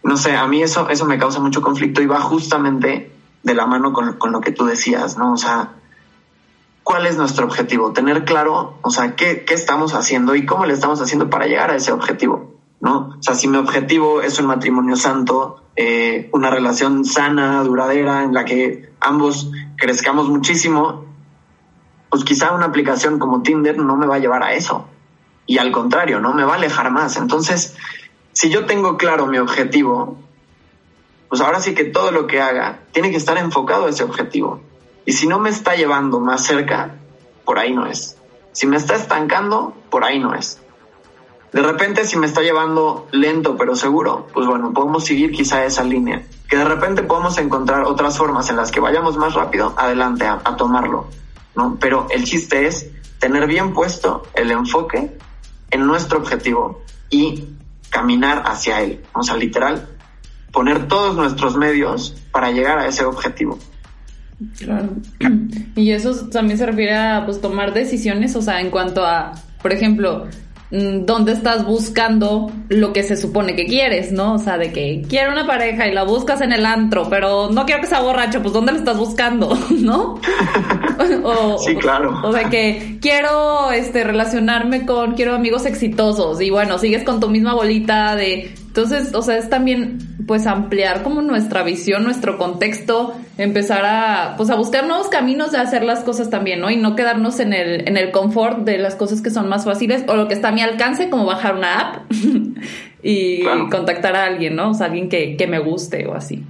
[0.03, 3.11] no sé, a mí eso, eso me causa mucho conflicto y va justamente
[3.43, 5.33] de la mano con, con lo que tú decías, ¿no?
[5.33, 5.73] O sea,
[6.83, 7.91] ¿cuál es nuestro objetivo?
[7.91, 11.71] Tener claro, o sea, qué, qué estamos haciendo y cómo le estamos haciendo para llegar
[11.71, 12.52] a ese objetivo,
[12.83, 13.15] ¿no?
[13.17, 18.33] O sea, si mi objetivo es un matrimonio santo, eh, una relación sana, duradera, en
[18.33, 21.05] la que ambos crezcamos muchísimo,
[22.09, 24.85] pues quizá una aplicación como Tinder no me va a llevar a eso.
[25.45, 27.15] Y al contrario, no me va a alejar más.
[27.15, 27.77] Entonces,
[28.33, 30.17] si yo tengo claro mi objetivo,
[31.29, 34.59] pues ahora sí que todo lo que haga tiene que estar enfocado a ese objetivo.
[35.05, 36.95] Y si no me está llevando más cerca,
[37.45, 38.17] por ahí no es.
[38.51, 40.59] Si me está estancando, por ahí no es.
[41.53, 45.83] De repente, si me está llevando lento pero seguro, pues bueno, podemos seguir quizá esa
[45.83, 46.23] línea.
[46.49, 50.39] Que de repente podemos encontrar otras formas en las que vayamos más rápido, adelante a,
[50.57, 51.07] tomarlo,
[51.55, 51.77] ¿no?
[51.79, 52.89] Pero el chiste es
[53.19, 55.15] tener bien puesto el enfoque
[55.69, 57.45] en nuestro objetivo y
[57.91, 59.03] caminar hacia él.
[59.13, 59.87] O sea, literal,
[60.51, 63.59] poner todos nuestros medios para llegar a ese objetivo.
[64.57, 64.89] Claro.
[65.75, 69.73] Y eso también se refiere a pues tomar decisiones, o sea, en cuanto a, por
[69.73, 70.27] ejemplo,
[70.73, 74.33] dónde estás buscando lo que se supone que quieres, ¿no?
[74.33, 77.63] O sea, de que quiero una pareja y la buscas en el antro, pero no
[77.65, 80.19] quiero que sea borracho, pues ¿dónde la estás buscando, no?
[81.63, 82.19] sí, claro.
[82.23, 87.29] O, sea, que quiero este relacionarme con quiero amigos exitosos y bueno, sigues con tu
[87.29, 93.13] misma bolita de entonces, o sea, es también pues ampliar como nuestra visión, nuestro contexto,
[93.37, 96.71] empezar a pues a buscar nuevos caminos de hacer las cosas también, ¿no?
[96.71, 100.03] Y no quedarnos en el en el confort de las cosas que son más fáciles
[100.07, 102.11] o lo que está a mi alcance, como bajar una app
[103.03, 104.71] y contactar a alguien, ¿no?
[104.71, 106.43] O sea, alguien que, que me guste o así.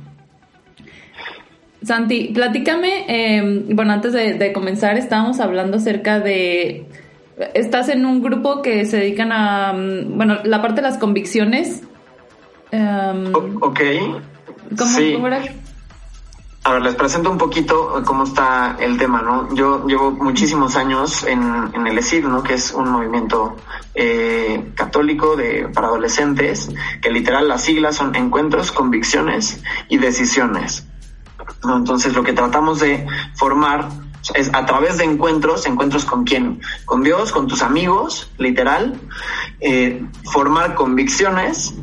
[1.83, 6.85] Santi, platícame, em, bueno, antes de, de comenzar estábamos hablando acerca de
[7.53, 11.83] estás en un grupo que se dedican a, mm, bueno, la parte de las convicciones
[12.73, 13.79] Um, ok.
[14.77, 15.15] sí.
[16.65, 19.53] A ver, les presento un poquito cómo está el tema, ¿no?
[19.53, 22.41] Yo llevo muchísimos años en, en el ESID, ¿no?
[22.41, 23.57] Que es un movimiento
[23.93, 30.87] eh, católico de, para adolescentes, que literal las siglas son encuentros, convicciones y decisiones.
[31.63, 31.77] ¿no?
[31.77, 33.05] Entonces lo que tratamos de
[33.35, 33.89] formar
[34.35, 38.99] es a través de encuentros, encuentros con quién, con Dios, con tus amigos, literal,
[39.59, 41.75] eh, formar convicciones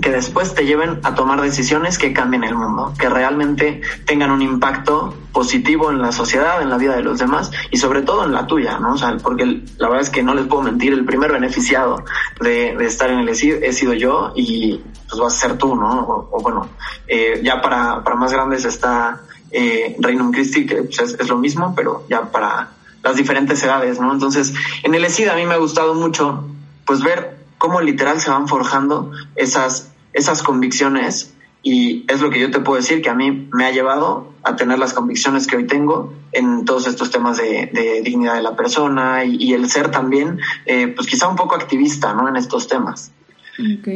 [0.00, 4.42] que después te lleven a tomar decisiones que cambien el mundo, que realmente tengan un
[4.42, 8.32] impacto positivo en la sociedad, en la vida de los demás y sobre todo en
[8.32, 8.94] la tuya, ¿no?
[8.94, 9.44] O sea, porque
[9.78, 12.04] la verdad es que no les puedo mentir, el primer beneficiado
[12.40, 16.28] de, estar en el ESID he sido yo y pues vas a ser tú, ¿no?
[16.30, 16.68] O, bueno,
[17.06, 21.74] eh, ya para, para más grandes está eh, Reino Christi, que pues, es, lo mismo,
[21.74, 22.70] pero ya para
[23.02, 24.12] las diferentes edades, ¿no?
[24.12, 26.44] Entonces, en el ESID a mí me ha gustado mucho,
[26.84, 32.50] pues ver cómo literal se van forjando esas, esas convicciones y es lo que yo
[32.52, 35.66] te puedo decir que a mí me ha llevado a tener las convicciones que hoy
[35.66, 40.86] tengo en todos estos temas de, dignidad de la persona y, el ser también, eh,
[40.86, 42.28] pues quizá un poco activista, ¿no?
[42.28, 43.10] En estos temas.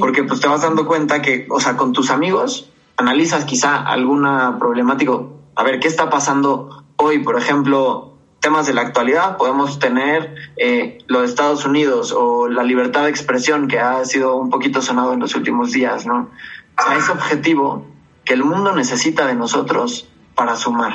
[0.01, 4.59] Porque pues te vas dando cuenta que, o sea, con tus amigos analizas quizá alguna
[4.59, 5.13] problemática,
[5.55, 7.21] a ver, ¿qué está pasando hoy?
[7.21, 8.10] Por ejemplo,
[8.41, 13.69] temas de la actualidad, podemos tener eh, los Estados Unidos o la libertad de expresión
[13.69, 16.31] que ha sido un poquito sonado en los últimos días, ¿no?
[16.79, 17.87] O ese objetivo
[18.25, 20.95] que el mundo necesita de nosotros para sumar.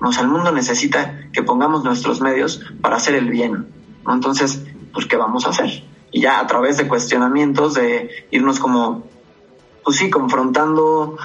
[0.00, 0.10] ¿no?
[0.10, 3.68] O sea, el mundo necesita que pongamos nuestros medios para hacer el bien,
[4.06, 4.12] ¿no?
[4.12, 5.84] Entonces, pues, ¿qué vamos a hacer?
[6.10, 9.04] Y ya a través de cuestionamientos, de irnos como,
[9.82, 11.16] pues sí, confrontando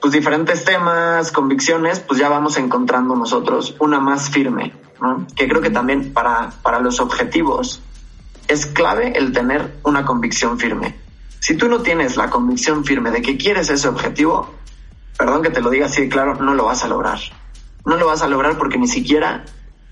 [0.00, 4.72] pues diferentes temas, convicciones, pues ya vamos encontrando nosotros una más firme,
[5.34, 7.80] que creo que también para, para los objetivos
[8.48, 10.96] es clave el tener una convicción firme.
[11.38, 14.50] Si tú no tienes la convicción firme de que quieres ese objetivo,
[15.16, 17.18] perdón que te lo diga así claro, no lo vas a lograr.
[17.86, 19.44] No lo vas a lograr porque ni siquiera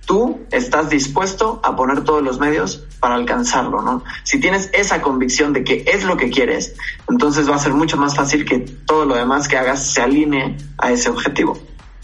[0.08, 4.02] tú estás dispuesto a poner todos los medios para alcanzarlo, ¿no?
[4.24, 6.74] Si tienes esa convicción de que es lo que quieres,
[7.08, 10.56] entonces va a ser mucho más fácil que todo lo demás que hagas se alinee
[10.78, 11.58] a ese objetivo,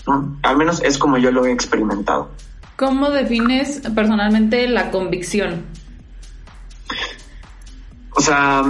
[0.07, 0.37] ¿no?
[0.43, 2.31] Al menos es como yo lo he experimentado.
[2.76, 5.64] ¿Cómo defines personalmente la convicción?
[8.10, 8.62] O sea,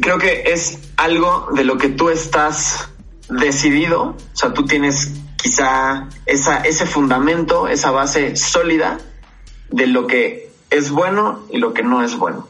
[0.00, 2.88] creo que es algo de lo que tú estás
[3.28, 8.98] decidido, o sea, tú tienes quizá esa, ese fundamento, esa base sólida
[9.70, 12.48] de lo que es bueno y lo que no es bueno.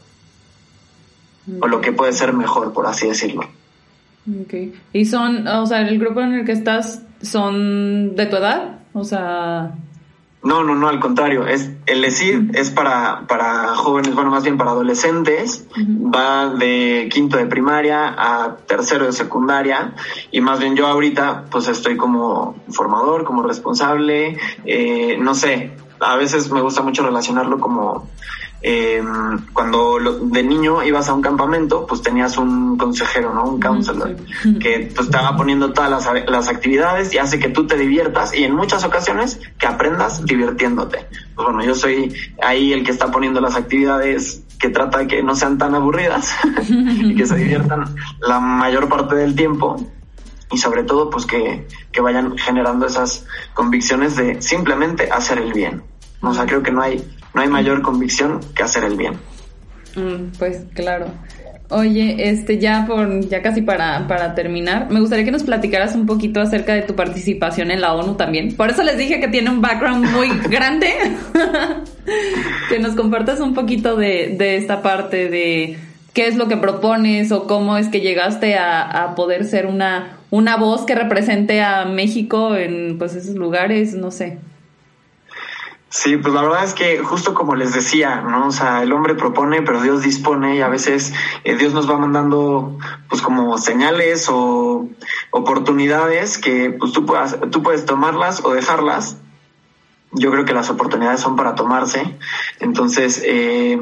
[1.59, 3.49] O lo que puede ser mejor, por así decirlo.
[4.43, 4.73] Okay.
[4.93, 8.79] ¿Y son, o sea, el grupo en el que estás son de tu edad?
[8.93, 9.73] O sea...
[10.43, 11.47] No, no, no, al contrario.
[11.47, 15.65] Es, el ESID es para, para jóvenes, bueno, más bien para adolescentes.
[15.77, 19.93] Va de quinto de primaria a tercero de secundaria.
[20.31, 24.37] Y más bien yo ahorita, pues estoy como formador, como responsable.
[24.65, 28.09] Eh, no sé, a veces me gusta mucho relacionarlo como
[28.65, 29.03] eh,
[29.51, 33.43] cuando de niño ibas a un campamento, pues tenías un consejero, ¿no?
[33.43, 34.15] Un counselor,
[34.61, 38.33] que pues te va poniendo todas las, las, actividades y hace que tú te diviertas
[38.33, 41.05] y en muchas ocasiones que aprendas divirtiéndote.
[41.35, 45.21] Pues bueno, yo soy ahí el que está poniendo las actividades que trata de que
[45.21, 46.33] no sean tan aburridas
[46.69, 49.75] y que se diviertan la mayor parte del tiempo
[50.53, 55.83] y sobre todo pues que, que vayan generando esas convicciones de simplemente hacer el bien.
[56.21, 59.13] O sea, creo que no hay no hay mayor convicción que hacer el bien.
[59.95, 61.07] Mm, pues claro.
[61.69, 66.05] Oye, este ya por ya casi para, para terminar, me gustaría que nos platicaras un
[66.05, 68.55] poquito acerca de tu participación en la ONU también.
[68.55, 70.93] Por eso les dije que tiene un background muy grande.
[72.69, 75.77] que nos compartas un poquito de, de esta parte de
[76.13, 80.17] qué es lo que propones o cómo es que llegaste a, a poder ser una,
[80.29, 84.37] una voz que represente a México en pues esos lugares, no sé.
[85.93, 88.47] Sí, pues la verdad es que justo como les decía, ¿no?
[88.47, 91.99] O sea, el hombre propone, pero Dios dispone y a veces eh, Dios nos va
[91.99, 94.89] mandando pues como señales o
[95.29, 99.17] oportunidades que pues tú puedas, tú puedes tomarlas o dejarlas.
[100.13, 102.17] Yo creo que las oportunidades son para tomarse.
[102.59, 103.79] Entonces, eh,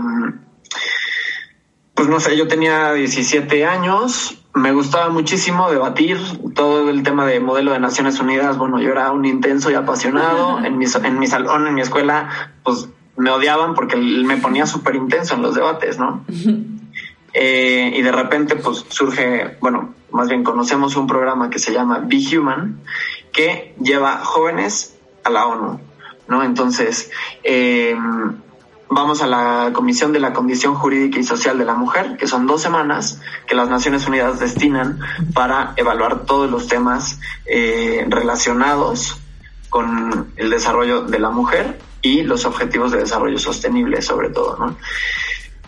[1.93, 6.17] pues no sé, yo tenía 17 años, me gustaba muchísimo debatir
[6.53, 8.57] todo el tema de modelo de Naciones Unidas.
[8.57, 10.59] Bueno, yo era un intenso y apasionado.
[10.63, 14.95] En mi, en mi salón, en mi escuela, pues me odiaban porque me ponía súper
[14.95, 16.25] intenso en los debates, ¿no?
[17.33, 21.99] Eh, y de repente, pues surge, bueno, más bien conocemos un programa que se llama
[22.03, 22.81] Be Human,
[23.31, 25.79] que lleva jóvenes a la ONU,
[26.27, 26.43] ¿no?
[26.43, 27.09] Entonces,
[27.43, 27.95] eh,
[28.91, 32.45] vamos a la Comisión de la Condición Jurídica y Social de la Mujer, que son
[32.45, 34.99] dos semanas que las Naciones Unidas destinan
[35.33, 39.17] para evaluar todos los temas eh, relacionados
[39.69, 44.77] con el desarrollo de la mujer y los objetivos de desarrollo sostenible, sobre todo, ¿no?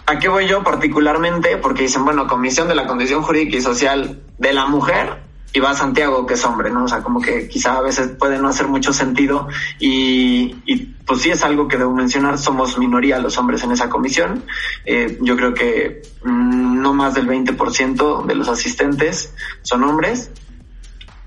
[0.05, 1.55] ¿A qué voy yo particularmente?
[1.55, 5.23] Porque dicen, bueno, Comisión de la Condición Jurídica y Social de la Mujer,
[5.55, 6.85] y va Santiago, que es hombre, ¿no?
[6.85, 9.47] O sea, como que quizá a veces puede no hacer mucho sentido
[9.79, 13.87] y, y pues sí es algo que debo mencionar, somos minoría los hombres en esa
[13.87, 14.43] comisión.
[14.83, 20.31] Eh, yo creo que mm, no más del 20% de los asistentes son hombres,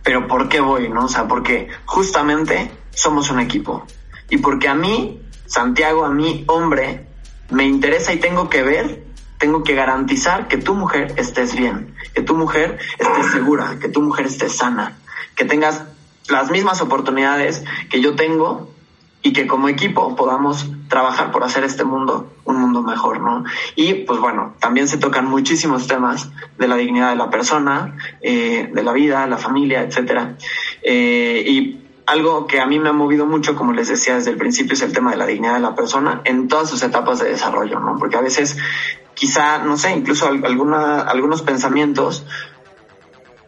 [0.02, 1.04] pero ¿por qué voy, no?
[1.04, 3.86] O sea, porque justamente somos un equipo
[4.28, 7.06] y porque a mí, Santiago, a mí, hombre,
[7.50, 9.05] me interesa y tengo que ver
[9.38, 14.02] tengo que garantizar que tu mujer estés bien, que tu mujer esté segura, que tu
[14.02, 14.96] mujer esté sana,
[15.34, 15.84] que tengas
[16.28, 18.70] las mismas oportunidades que yo tengo
[19.22, 23.44] y que como equipo podamos trabajar por hacer este mundo un mundo mejor, ¿no?
[23.74, 28.70] Y pues bueno, también se tocan muchísimos temas de la dignidad de la persona, eh,
[28.72, 30.36] de la vida, la familia, etcétera.
[30.82, 34.36] Eh, y algo que a mí me ha movido mucho, como les decía desde el
[34.36, 37.30] principio, es el tema de la dignidad de la persona en todas sus etapas de
[37.30, 37.96] desarrollo, ¿no?
[37.98, 38.56] Porque a veces
[39.14, 42.24] quizá, no sé, incluso alguna, algunos pensamientos,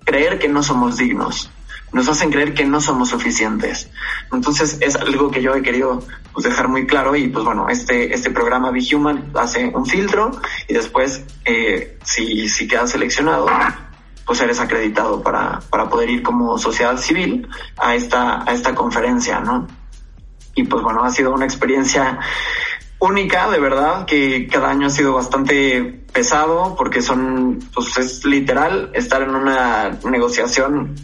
[0.04, 1.50] creer que no somos dignos,
[1.92, 3.90] nos hacen creer que no somos suficientes.
[4.32, 8.12] Entonces es algo que yo he querido pues, dejar muy claro y pues bueno, este,
[8.12, 10.32] este programa Be Human hace un filtro
[10.66, 13.46] y después eh, si, si quedas seleccionado,
[14.28, 19.40] pues eres acreditado para, para poder ir como sociedad civil a esta, a esta conferencia,
[19.40, 19.66] ¿no?
[20.54, 22.18] Y pues bueno, ha sido una experiencia
[22.98, 28.90] única, de verdad, que cada año ha sido bastante pesado porque son, pues es literal
[28.92, 30.94] estar en una negociación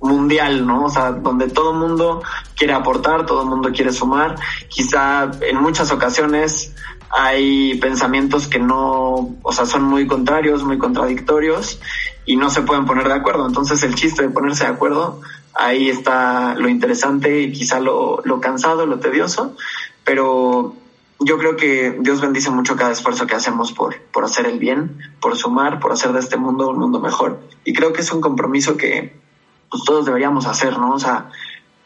[0.00, 0.84] mundial, ¿no?
[0.84, 2.22] O sea, donde todo mundo
[2.56, 4.36] quiere aportar, todo mundo quiere sumar.
[4.68, 6.74] Quizá en muchas ocasiones
[7.10, 11.80] hay pensamientos que no, o sea, son muy contrarios, muy contradictorios
[12.24, 13.46] y no se pueden poner de acuerdo.
[13.46, 15.20] Entonces el chiste de ponerse de acuerdo,
[15.54, 19.56] ahí está lo interesante y quizá lo, lo cansado, lo tedioso,
[20.04, 20.76] pero
[21.18, 25.12] yo creo que Dios bendice mucho cada esfuerzo que hacemos por, por hacer el bien,
[25.20, 27.40] por sumar, por hacer de este mundo un mundo mejor.
[27.64, 29.20] Y creo que es un compromiso que
[29.68, 30.94] pues, todos deberíamos hacer, ¿no?
[30.94, 31.30] O sea,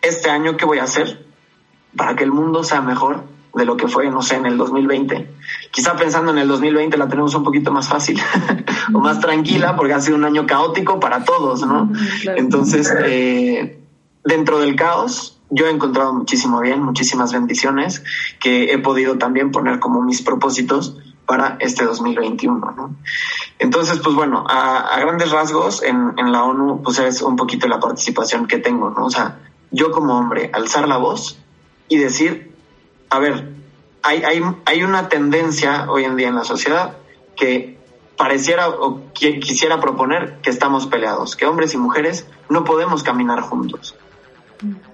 [0.02, 1.26] este año, ¿qué voy a hacer
[1.96, 5.30] para que el mundo sea mejor de lo que fue, no sé, en el 2020?
[5.70, 8.20] Quizá pensando en el 2020 la tenemos un poquito más fácil
[8.92, 11.90] o más tranquila porque ha sido un año caótico para todos, ¿no?
[12.36, 13.80] Entonces, eh,
[14.24, 18.02] dentro del caos, yo he encontrado muchísimo bien, muchísimas bendiciones
[18.40, 22.72] que he podido también poner como mis propósitos para este 2021.
[22.76, 22.96] ¿no?
[23.58, 27.80] Entonces, pues bueno, a, grandes rasgos en, en, la ONU, pues es un poquito la
[27.80, 29.06] participación que tengo, ¿no?
[29.06, 29.38] O sea,
[29.70, 31.38] yo como hombre, alzar la voz
[31.88, 32.53] y decir,
[33.14, 33.48] a ver,
[34.02, 36.96] hay, hay, hay una tendencia hoy en día en la sociedad
[37.36, 37.78] que
[38.16, 43.94] pareciera o quisiera proponer que estamos peleados, que hombres y mujeres no podemos caminar juntos.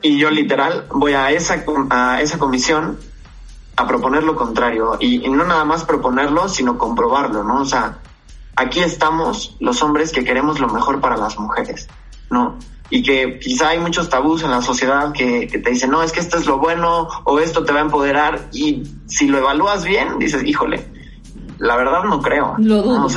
[0.03, 2.99] Y yo literal voy a esa, a esa comisión
[3.77, 4.99] a proponer lo contrario.
[5.01, 7.63] Y, no nada más proponerlo, sino comprobarlo, ¿no?
[7.63, 8.01] O sea,
[8.55, 11.89] aquí estamos los hombres que queremos lo mejor para las mujeres,
[12.29, 12.59] ¿no?
[12.91, 16.21] Y que quizá hay muchos tabús en la sociedad que, te dicen, no, es que
[16.21, 18.49] esto es lo bueno o esto te va a empoderar.
[18.53, 20.85] Y si lo evalúas bien, dices, híjole,
[21.59, 22.57] la verdad no creo.
[22.59, 23.09] Lo dudo.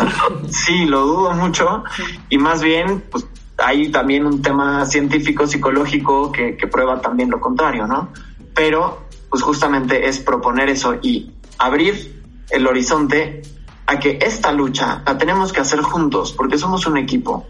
[0.49, 1.83] sí, lo dudo mucho.
[2.29, 3.25] Y más bien, pues
[3.57, 8.09] hay también un tema científico, psicológico que, prueba también lo contrario, ¿no?
[8.53, 13.41] Pero, pues justamente es proponer eso y abrir el horizonte
[13.85, 17.45] a que esta lucha la tenemos que hacer juntos, porque somos un equipo,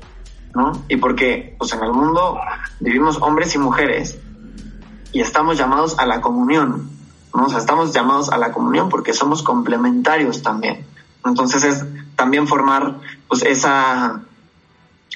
[0.54, 0.84] ¿no?
[0.88, 2.40] Y porque, pues en el mundo
[2.80, 4.18] vivimos hombres y mujeres
[5.12, 6.90] y estamos llamados a la comunión,
[7.34, 7.50] ¿no?
[7.50, 10.86] Sea, estamos llamados a la comunión porque somos complementarios también.
[11.26, 11.86] Entonces es
[12.16, 12.96] también formar,
[13.28, 14.22] pues, esa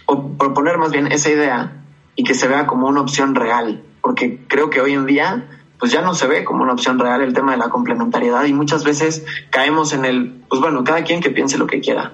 [0.06, 1.74] o proponer más bien esa idea
[2.16, 5.48] y que se vea como una opción real, porque creo que hoy en día
[5.80, 8.54] pues ya no se ve como una opción real el tema de la complementariedad y
[8.54, 12.14] muchas veces caemos en el, pues bueno, cada quien que piense lo que quiera,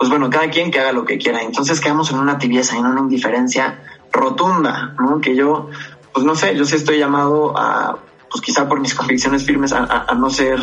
[0.00, 2.86] pues bueno, cada quien que haga lo que quiera, entonces quedamos en una tibieza, en
[2.86, 5.20] una indiferencia rotunda, ¿no?
[5.20, 5.68] Que yo,
[6.14, 7.98] pues no sé, yo sí estoy llamado a,
[8.30, 10.58] pues quizá por mis convicciones firmes, a, no ser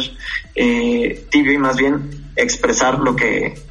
[0.56, 3.62] eh, tibio y más bien expresar lo que,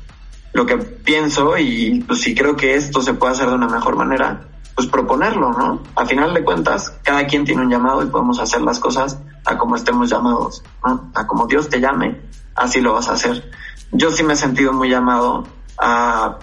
[0.53, 3.97] lo que pienso y pues si creo que esto se puede hacer de una mejor
[3.97, 5.81] manera, pues proponerlo, ¿no?
[5.97, 9.57] A final de cuentas, cada quien tiene un llamado y podemos hacer las cosas a
[9.57, 11.11] como estemos llamados, ¿no?
[11.15, 12.21] A como Dios te llame,
[12.55, 13.51] así lo vas a hacer.
[13.91, 15.45] Yo sí me he sentido muy llamado
[15.79, 16.39] a,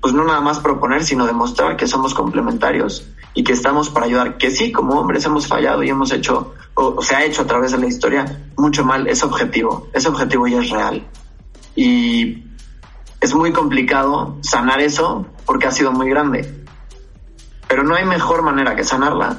[0.00, 4.38] pues no nada más proponer, sino demostrar que somos complementarios y que estamos para ayudar,
[4.38, 7.72] que sí, como hombres hemos fallado y hemos hecho, o, se ha hecho a través
[7.72, 8.24] de la historia,
[8.56, 11.04] mucho mal, es objetivo, ese objetivo ya es real.
[11.74, 12.44] Y
[13.20, 16.63] es muy complicado sanar eso porque ha sido muy grande.
[17.74, 19.38] Pero no hay mejor manera que sanarla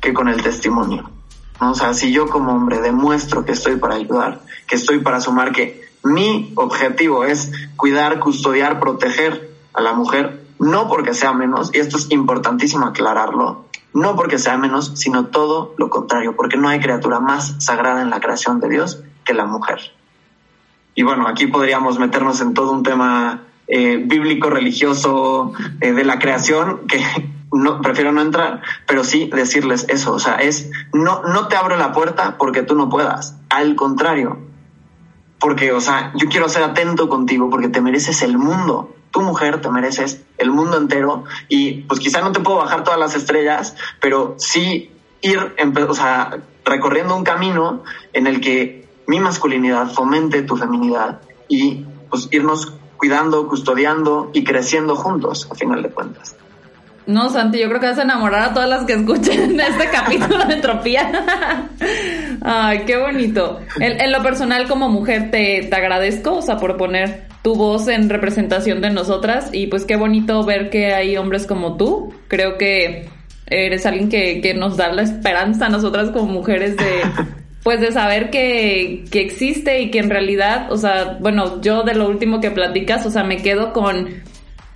[0.00, 1.10] que con el testimonio.
[1.58, 5.50] O sea, si yo como hombre demuestro que estoy para ayudar, que estoy para sumar,
[5.50, 11.80] que mi objetivo es cuidar, custodiar, proteger a la mujer, no porque sea menos, y
[11.80, 16.78] esto es importantísimo aclararlo, no porque sea menos, sino todo lo contrario, porque no hay
[16.78, 19.80] criatura más sagrada en la creación de Dios que la mujer.
[20.94, 26.20] Y bueno, aquí podríamos meternos en todo un tema eh, bíblico, religioso, eh, de la
[26.20, 27.02] creación, que
[27.52, 31.76] no, prefiero no entrar, pero sí decirles eso, o sea, es, no, no te abro
[31.76, 34.38] la puerta porque tú no puedas, al contrario,
[35.38, 39.60] porque, o sea, yo quiero ser atento contigo porque te mereces el mundo, tu mujer
[39.60, 41.24] te mereces el mundo entero.
[41.48, 45.54] Y pues quizá no te puedo bajar todas las estrellas, pero sí ir,
[45.88, 47.82] o sea, recorriendo un camino
[48.12, 54.94] en el que mi masculinidad fomente tu feminidad y pues irnos cuidando, custodiando y creciendo
[54.94, 56.36] juntos, a final de cuentas.
[57.06, 60.44] No, Santi, yo creo que vas a enamorar a todas las que escuchen este capítulo
[60.44, 61.10] de Entropía.
[62.42, 63.60] Ay, qué bonito.
[63.80, 68.08] En, lo personal, como mujer, te, te agradezco, o sea, por poner tu voz en
[68.08, 72.14] representación de nosotras y pues qué bonito ver que hay hombres como tú.
[72.28, 73.08] Creo que
[73.46, 77.00] eres alguien que, que nos da la esperanza a nosotras como mujeres de,
[77.64, 81.94] pues de saber que, que existe y que en realidad, o sea, bueno, yo de
[81.94, 84.22] lo último que platicas, o sea, me quedo con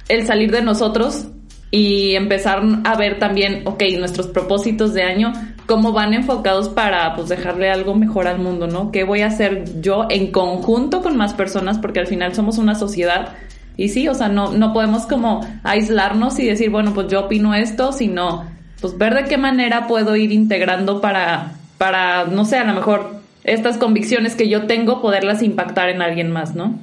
[0.09, 1.29] el salir de nosotros
[1.70, 5.32] y empezar a ver también, ok, nuestros propósitos de año,
[5.66, 8.92] cómo van enfocados para pues dejarle algo mejor al mundo, ¿no?
[8.92, 11.78] ¿Qué voy a hacer yo en conjunto con más personas?
[11.78, 13.34] Porque al final somos una sociedad
[13.76, 17.54] y sí, o sea, no, no podemos como aislarnos y decir, bueno, pues yo opino
[17.54, 18.48] esto, sino
[18.80, 23.20] pues ver de qué manera puedo ir integrando para, para, no sé, a lo mejor
[23.44, 26.78] estas convicciones que yo tengo, poderlas impactar en alguien más, ¿no?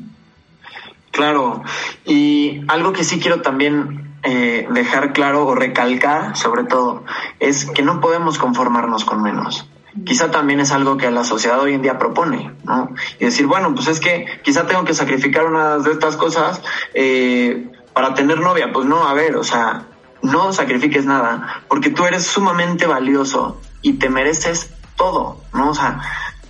[1.11, 1.63] Claro,
[2.05, 7.03] y algo que sí quiero también eh, dejar claro o recalcar, sobre todo,
[7.39, 9.69] es que no podemos conformarnos con menos.
[10.05, 12.89] Quizá también es algo que la sociedad hoy en día propone, ¿no?
[13.19, 16.61] Y decir, bueno, pues es que quizá tengo que sacrificar una de estas cosas
[16.93, 18.71] eh, para tener novia.
[18.74, 19.88] Pues no, a ver, o sea,
[20.24, 25.69] no sacrifiques nada, porque tú eres sumamente valioso y te mereces todo, ¿no?
[25.69, 26.01] O sea,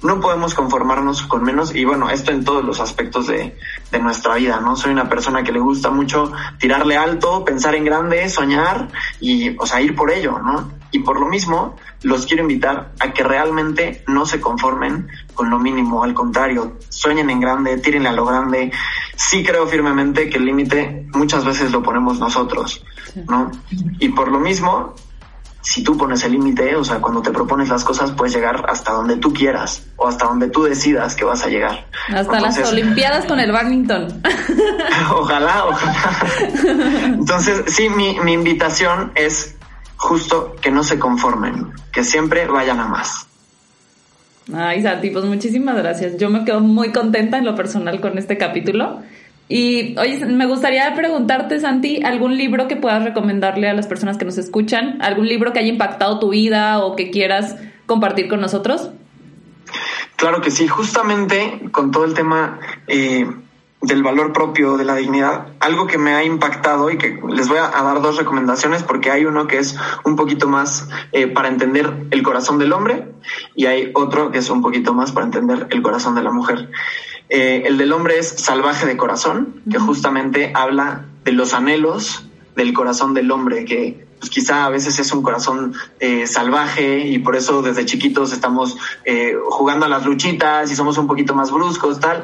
[0.04, 3.58] no podemos conformarnos con menos y bueno, esto en todos los aspectos de,
[3.91, 4.76] de, nuestra vida, ¿no?
[4.76, 8.89] Soy una persona que le gusta mucho tirarle alto, pensar en grande, soñar
[9.20, 10.72] y, o sea, ir por ello, ¿no?
[10.91, 15.58] Y por lo mismo, los quiero invitar a que realmente no se conformen con lo
[15.58, 18.72] mínimo, al contrario, sueñen en grande, tírenle a lo grande.
[19.16, 22.84] Sí creo firmemente que el límite muchas veces lo ponemos nosotros,
[23.28, 23.49] ¿no?
[23.99, 24.93] Y por lo mismo,
[25.64, 28.91] si tú pones el límite, o sea, cuando te propones las cosas, puedes llegar hasta
[28.91, 31.88] donde tú quieras o hasta donde tú decidas que vas a llegar.
[32.14, 34.22] Hasta las Olimpiadas con el badminton.
[35.16, 36.28] ojalá, ojalá.
[37.05, 39.55] Entonces, sí, mi, mi invitación es
[39.95, 43.26] justo que no se conformen, que siempre vayan a más.
[44.53, 46.18] Ay, Santi, pues muchísimas gracias.
[46.18, 49.01] Yo me quedo muy contenta en lo personal con este capítulo.
[49.50, 54.26] Y oye, me gustaría preguntarte, Santi, algún libro que puedas recomendarle a las personas que
[54.26, 58.89] nos escuchan, algún libro que haya impactado tu vida o que quieras compartir con nosotros.
[60.16, 63.28] Claro que sí, justamente con todo el tema eh,
[63.84, 67.58] del valor propio, de la dignidad, algo que me ha impactado y que les voy
[67.58, 69.76] a, dar dos recomendaciones porque hay uno que es
[70.06, 73.12] un poquito más eh, para entender el corazón del hombre
[73.56, 76.70] y hay otro que es un poquito más para entender el corazón de la mujer.
[77.36, 82.73] Eh, el del hombre es salvaje de corazón, que justamente habla de los anhelos del
[82.73, 87.36] corazón del hombre, que pues quizá a veces es un corazón eh, salvaje y por
[87.36, 91.99] eso desde chiquitos estamos eh, jugando a las luchitas y somos un poquito más bruscos,
[91.99, 92.23] tal.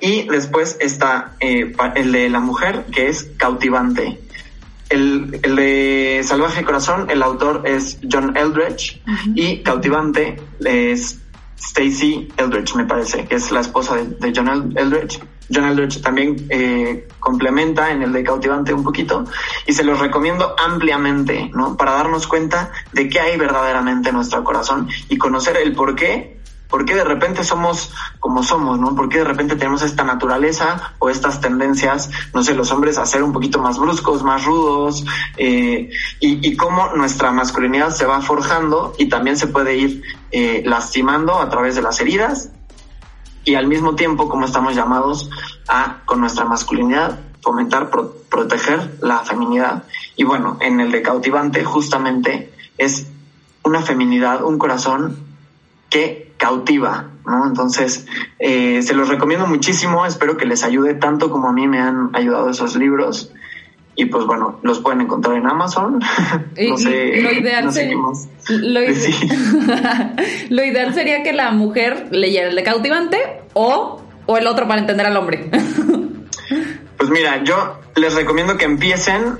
[0.00, 4.18] Y después está el de la mujer, que es cautivante.
[4.88, 9.00] El, el, de Salvaje Corazón, el autor es John Eldridge
[9.36, 11.20] y Cautivante es
[11.60, 15.20] Stacy Eldridge, me parece, que es la esposa de, John Eldridge.
[15.52, 19.24] John Eldridge también eh, complementa en el de Cautivante un poquito
[19.66, 21.76] y se los recomiendo ampliamente, ¿no?
[21.76, 26.37] Para darnos cuenta de qué hay verdaderamente en nuestro corazón y conocer el por qué
[26.68, 28.94] ¿Por qué de repente somos como somos, no?
[28.94, 33.06] ¿Por qué de repente tenemos esta naturaleza o estas tendencias, no sé, los hombres a
[33.06, 35.04] ser un poquito más bruscos, más rudos,
[35.38, 35.90] eh,
[36.20, 41.38] y, y, cómo nuestra masculinidad se va forjando y también se puede ir eh, lastimando
[41.40, 42.50] a través de las heridas
[43.44, 45.30] y al mismo tiempo cómo estamos llamados
[45.68, 49.84] a, con nuestra masculinidad, fomentar, proteger la feminidad.
[50.16, 53.06] Y bueno, en el de cautivante justamente es
[53.62, 55.24] una feminidad, un corazón
[55.88, 57.46] que cautiva, ¿no?
[57.46, 58.06] Entonces,
[58.38, 62.10] eh, se los recomiendo muchísimo, espero que les ayude tanto como a mí me han
[62.14, 63.32] ayudado esos libros.
[63.96, 65.98] Y pues bueno, los pueden encontrar en Amazon.
[66.68, 67.96] no sé, lo ideal, sería,
[70.48, 73.18] lo, ideal sería que la mujer leyera el de cautivante
[73.54, 75.50] o, o el otro para entender al hombre.
[76.96, 79.38] pues mira, yo les recomiendo que empiecen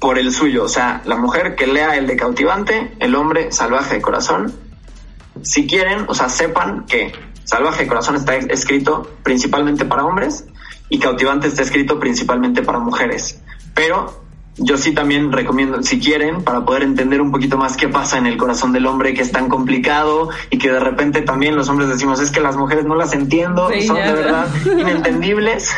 [0.00, 0.64] por el suyo.
[0.64, 4.52] O sea, la mujer que lea el de cautivante, el hombre salvaje de corazón.
[5.40, 7.12] Si quieren, o sea, sepan que
[7.44, 10.44] salvaje corazón está escrito principalmente para hombres
[10.88, 13.40] y cautivante está escrito principalmente para mujeres.
[13.74, 14.21] Pero
[14.56, 18.26] yo sí también recomiendo, si quieren, para poder entender un poquito más qué pasa en
[18.26, 21.88] el corazón del hombre, que es tan complicado y que de repente también los hombres
[21.88, 25.70] decimos, es que las mujeres no las entiendo, son de verdad inentendibles,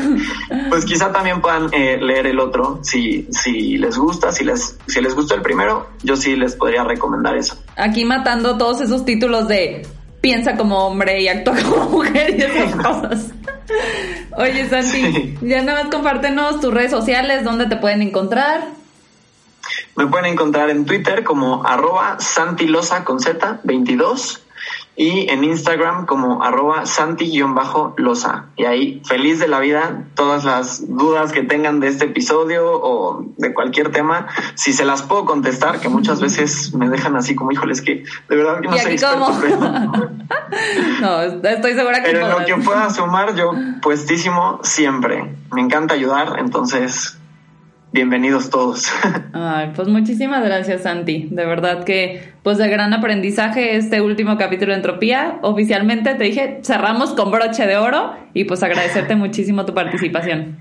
[0.68, 5.00] pues quizá también puedan eh, leer el otro, si, si les gusta, si les, si
[5.00, 7.56] les gustó el primero, yo sí les podría recomendar eso.
[7.76, 9.86] Aquí matando todos esos títulos de
[10.20, 13.30] piensa como hombre y actúa como mujer y esas cosas.
[14.36, 18.64] Oye, Santi, ya nada más compártenos tus redes sociales, dónde te pueden encontrar.
[19.96, 24.42] Me pueden encontrar en Twitter como arroba santilosa con Z 22
[24.96, 28.46] y en Instagram como arroba santi-losa.
[28.56, 33.24] Y ahí, feliz de la vida, todas las dudas que tengan de este episodio o
[33.36, 37.52] de cualquier tema, si se las puedo contestar, que muchas veces me dejan así como,
[37.52, 38.90] híjoles, que de verdad que no sé
[41.00, 45.34] no, estoy segura que Pero en lo que pueda sumar, yo puestísimo siempre.
[45.52, 47.19] Me encanta ayudar, entonces
[47.92, 48.86] bienvenidos todos.
[49.32, 51.28] Ay, pues muchísimas gracias, Santi.
[51.30, 55.38] De verdad que, pues de gran aprendizaje este último capítulo de Entropía.
[55.42, 60.58] Oficialmente te dije, cerramos con broche de oro y pues agradecerte muchísimo tu participación.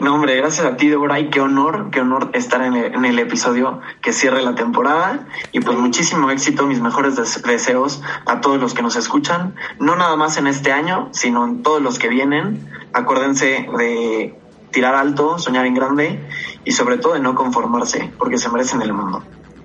[0.00, 3.04] No, hombre, gracias a ti, Deborah, y qué honor, qué honor estar en el, en
[3.04, 5.28] el episodio que cierre la temporada.
[5.52, 7.14] Y pues muchísimo éxito, mis mejores
[7.44, 11.62] deseos a todos los que nos escuchan, no nada más en este año, sino en
[11.62, 12.68] todos los que vienen.
[12.92, 14.34] Acuérdense de
[14.74, 16.18] tirar alto, soñar en grande
[16.64, 19.22] y sobre todo de no conformarse, porque se merecen el mundo.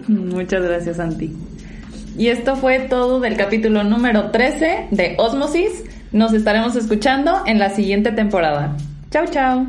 [0.07, 1.36] Muchas gracias, Santi.
[2.18, 5.84] Y esto fue todo del capítulo número 13 de Osmosis.
[6.12, 8.76] Nos estaremos escuchando en la siguiente temporada.
[9.12, 9.68] Chao, chao.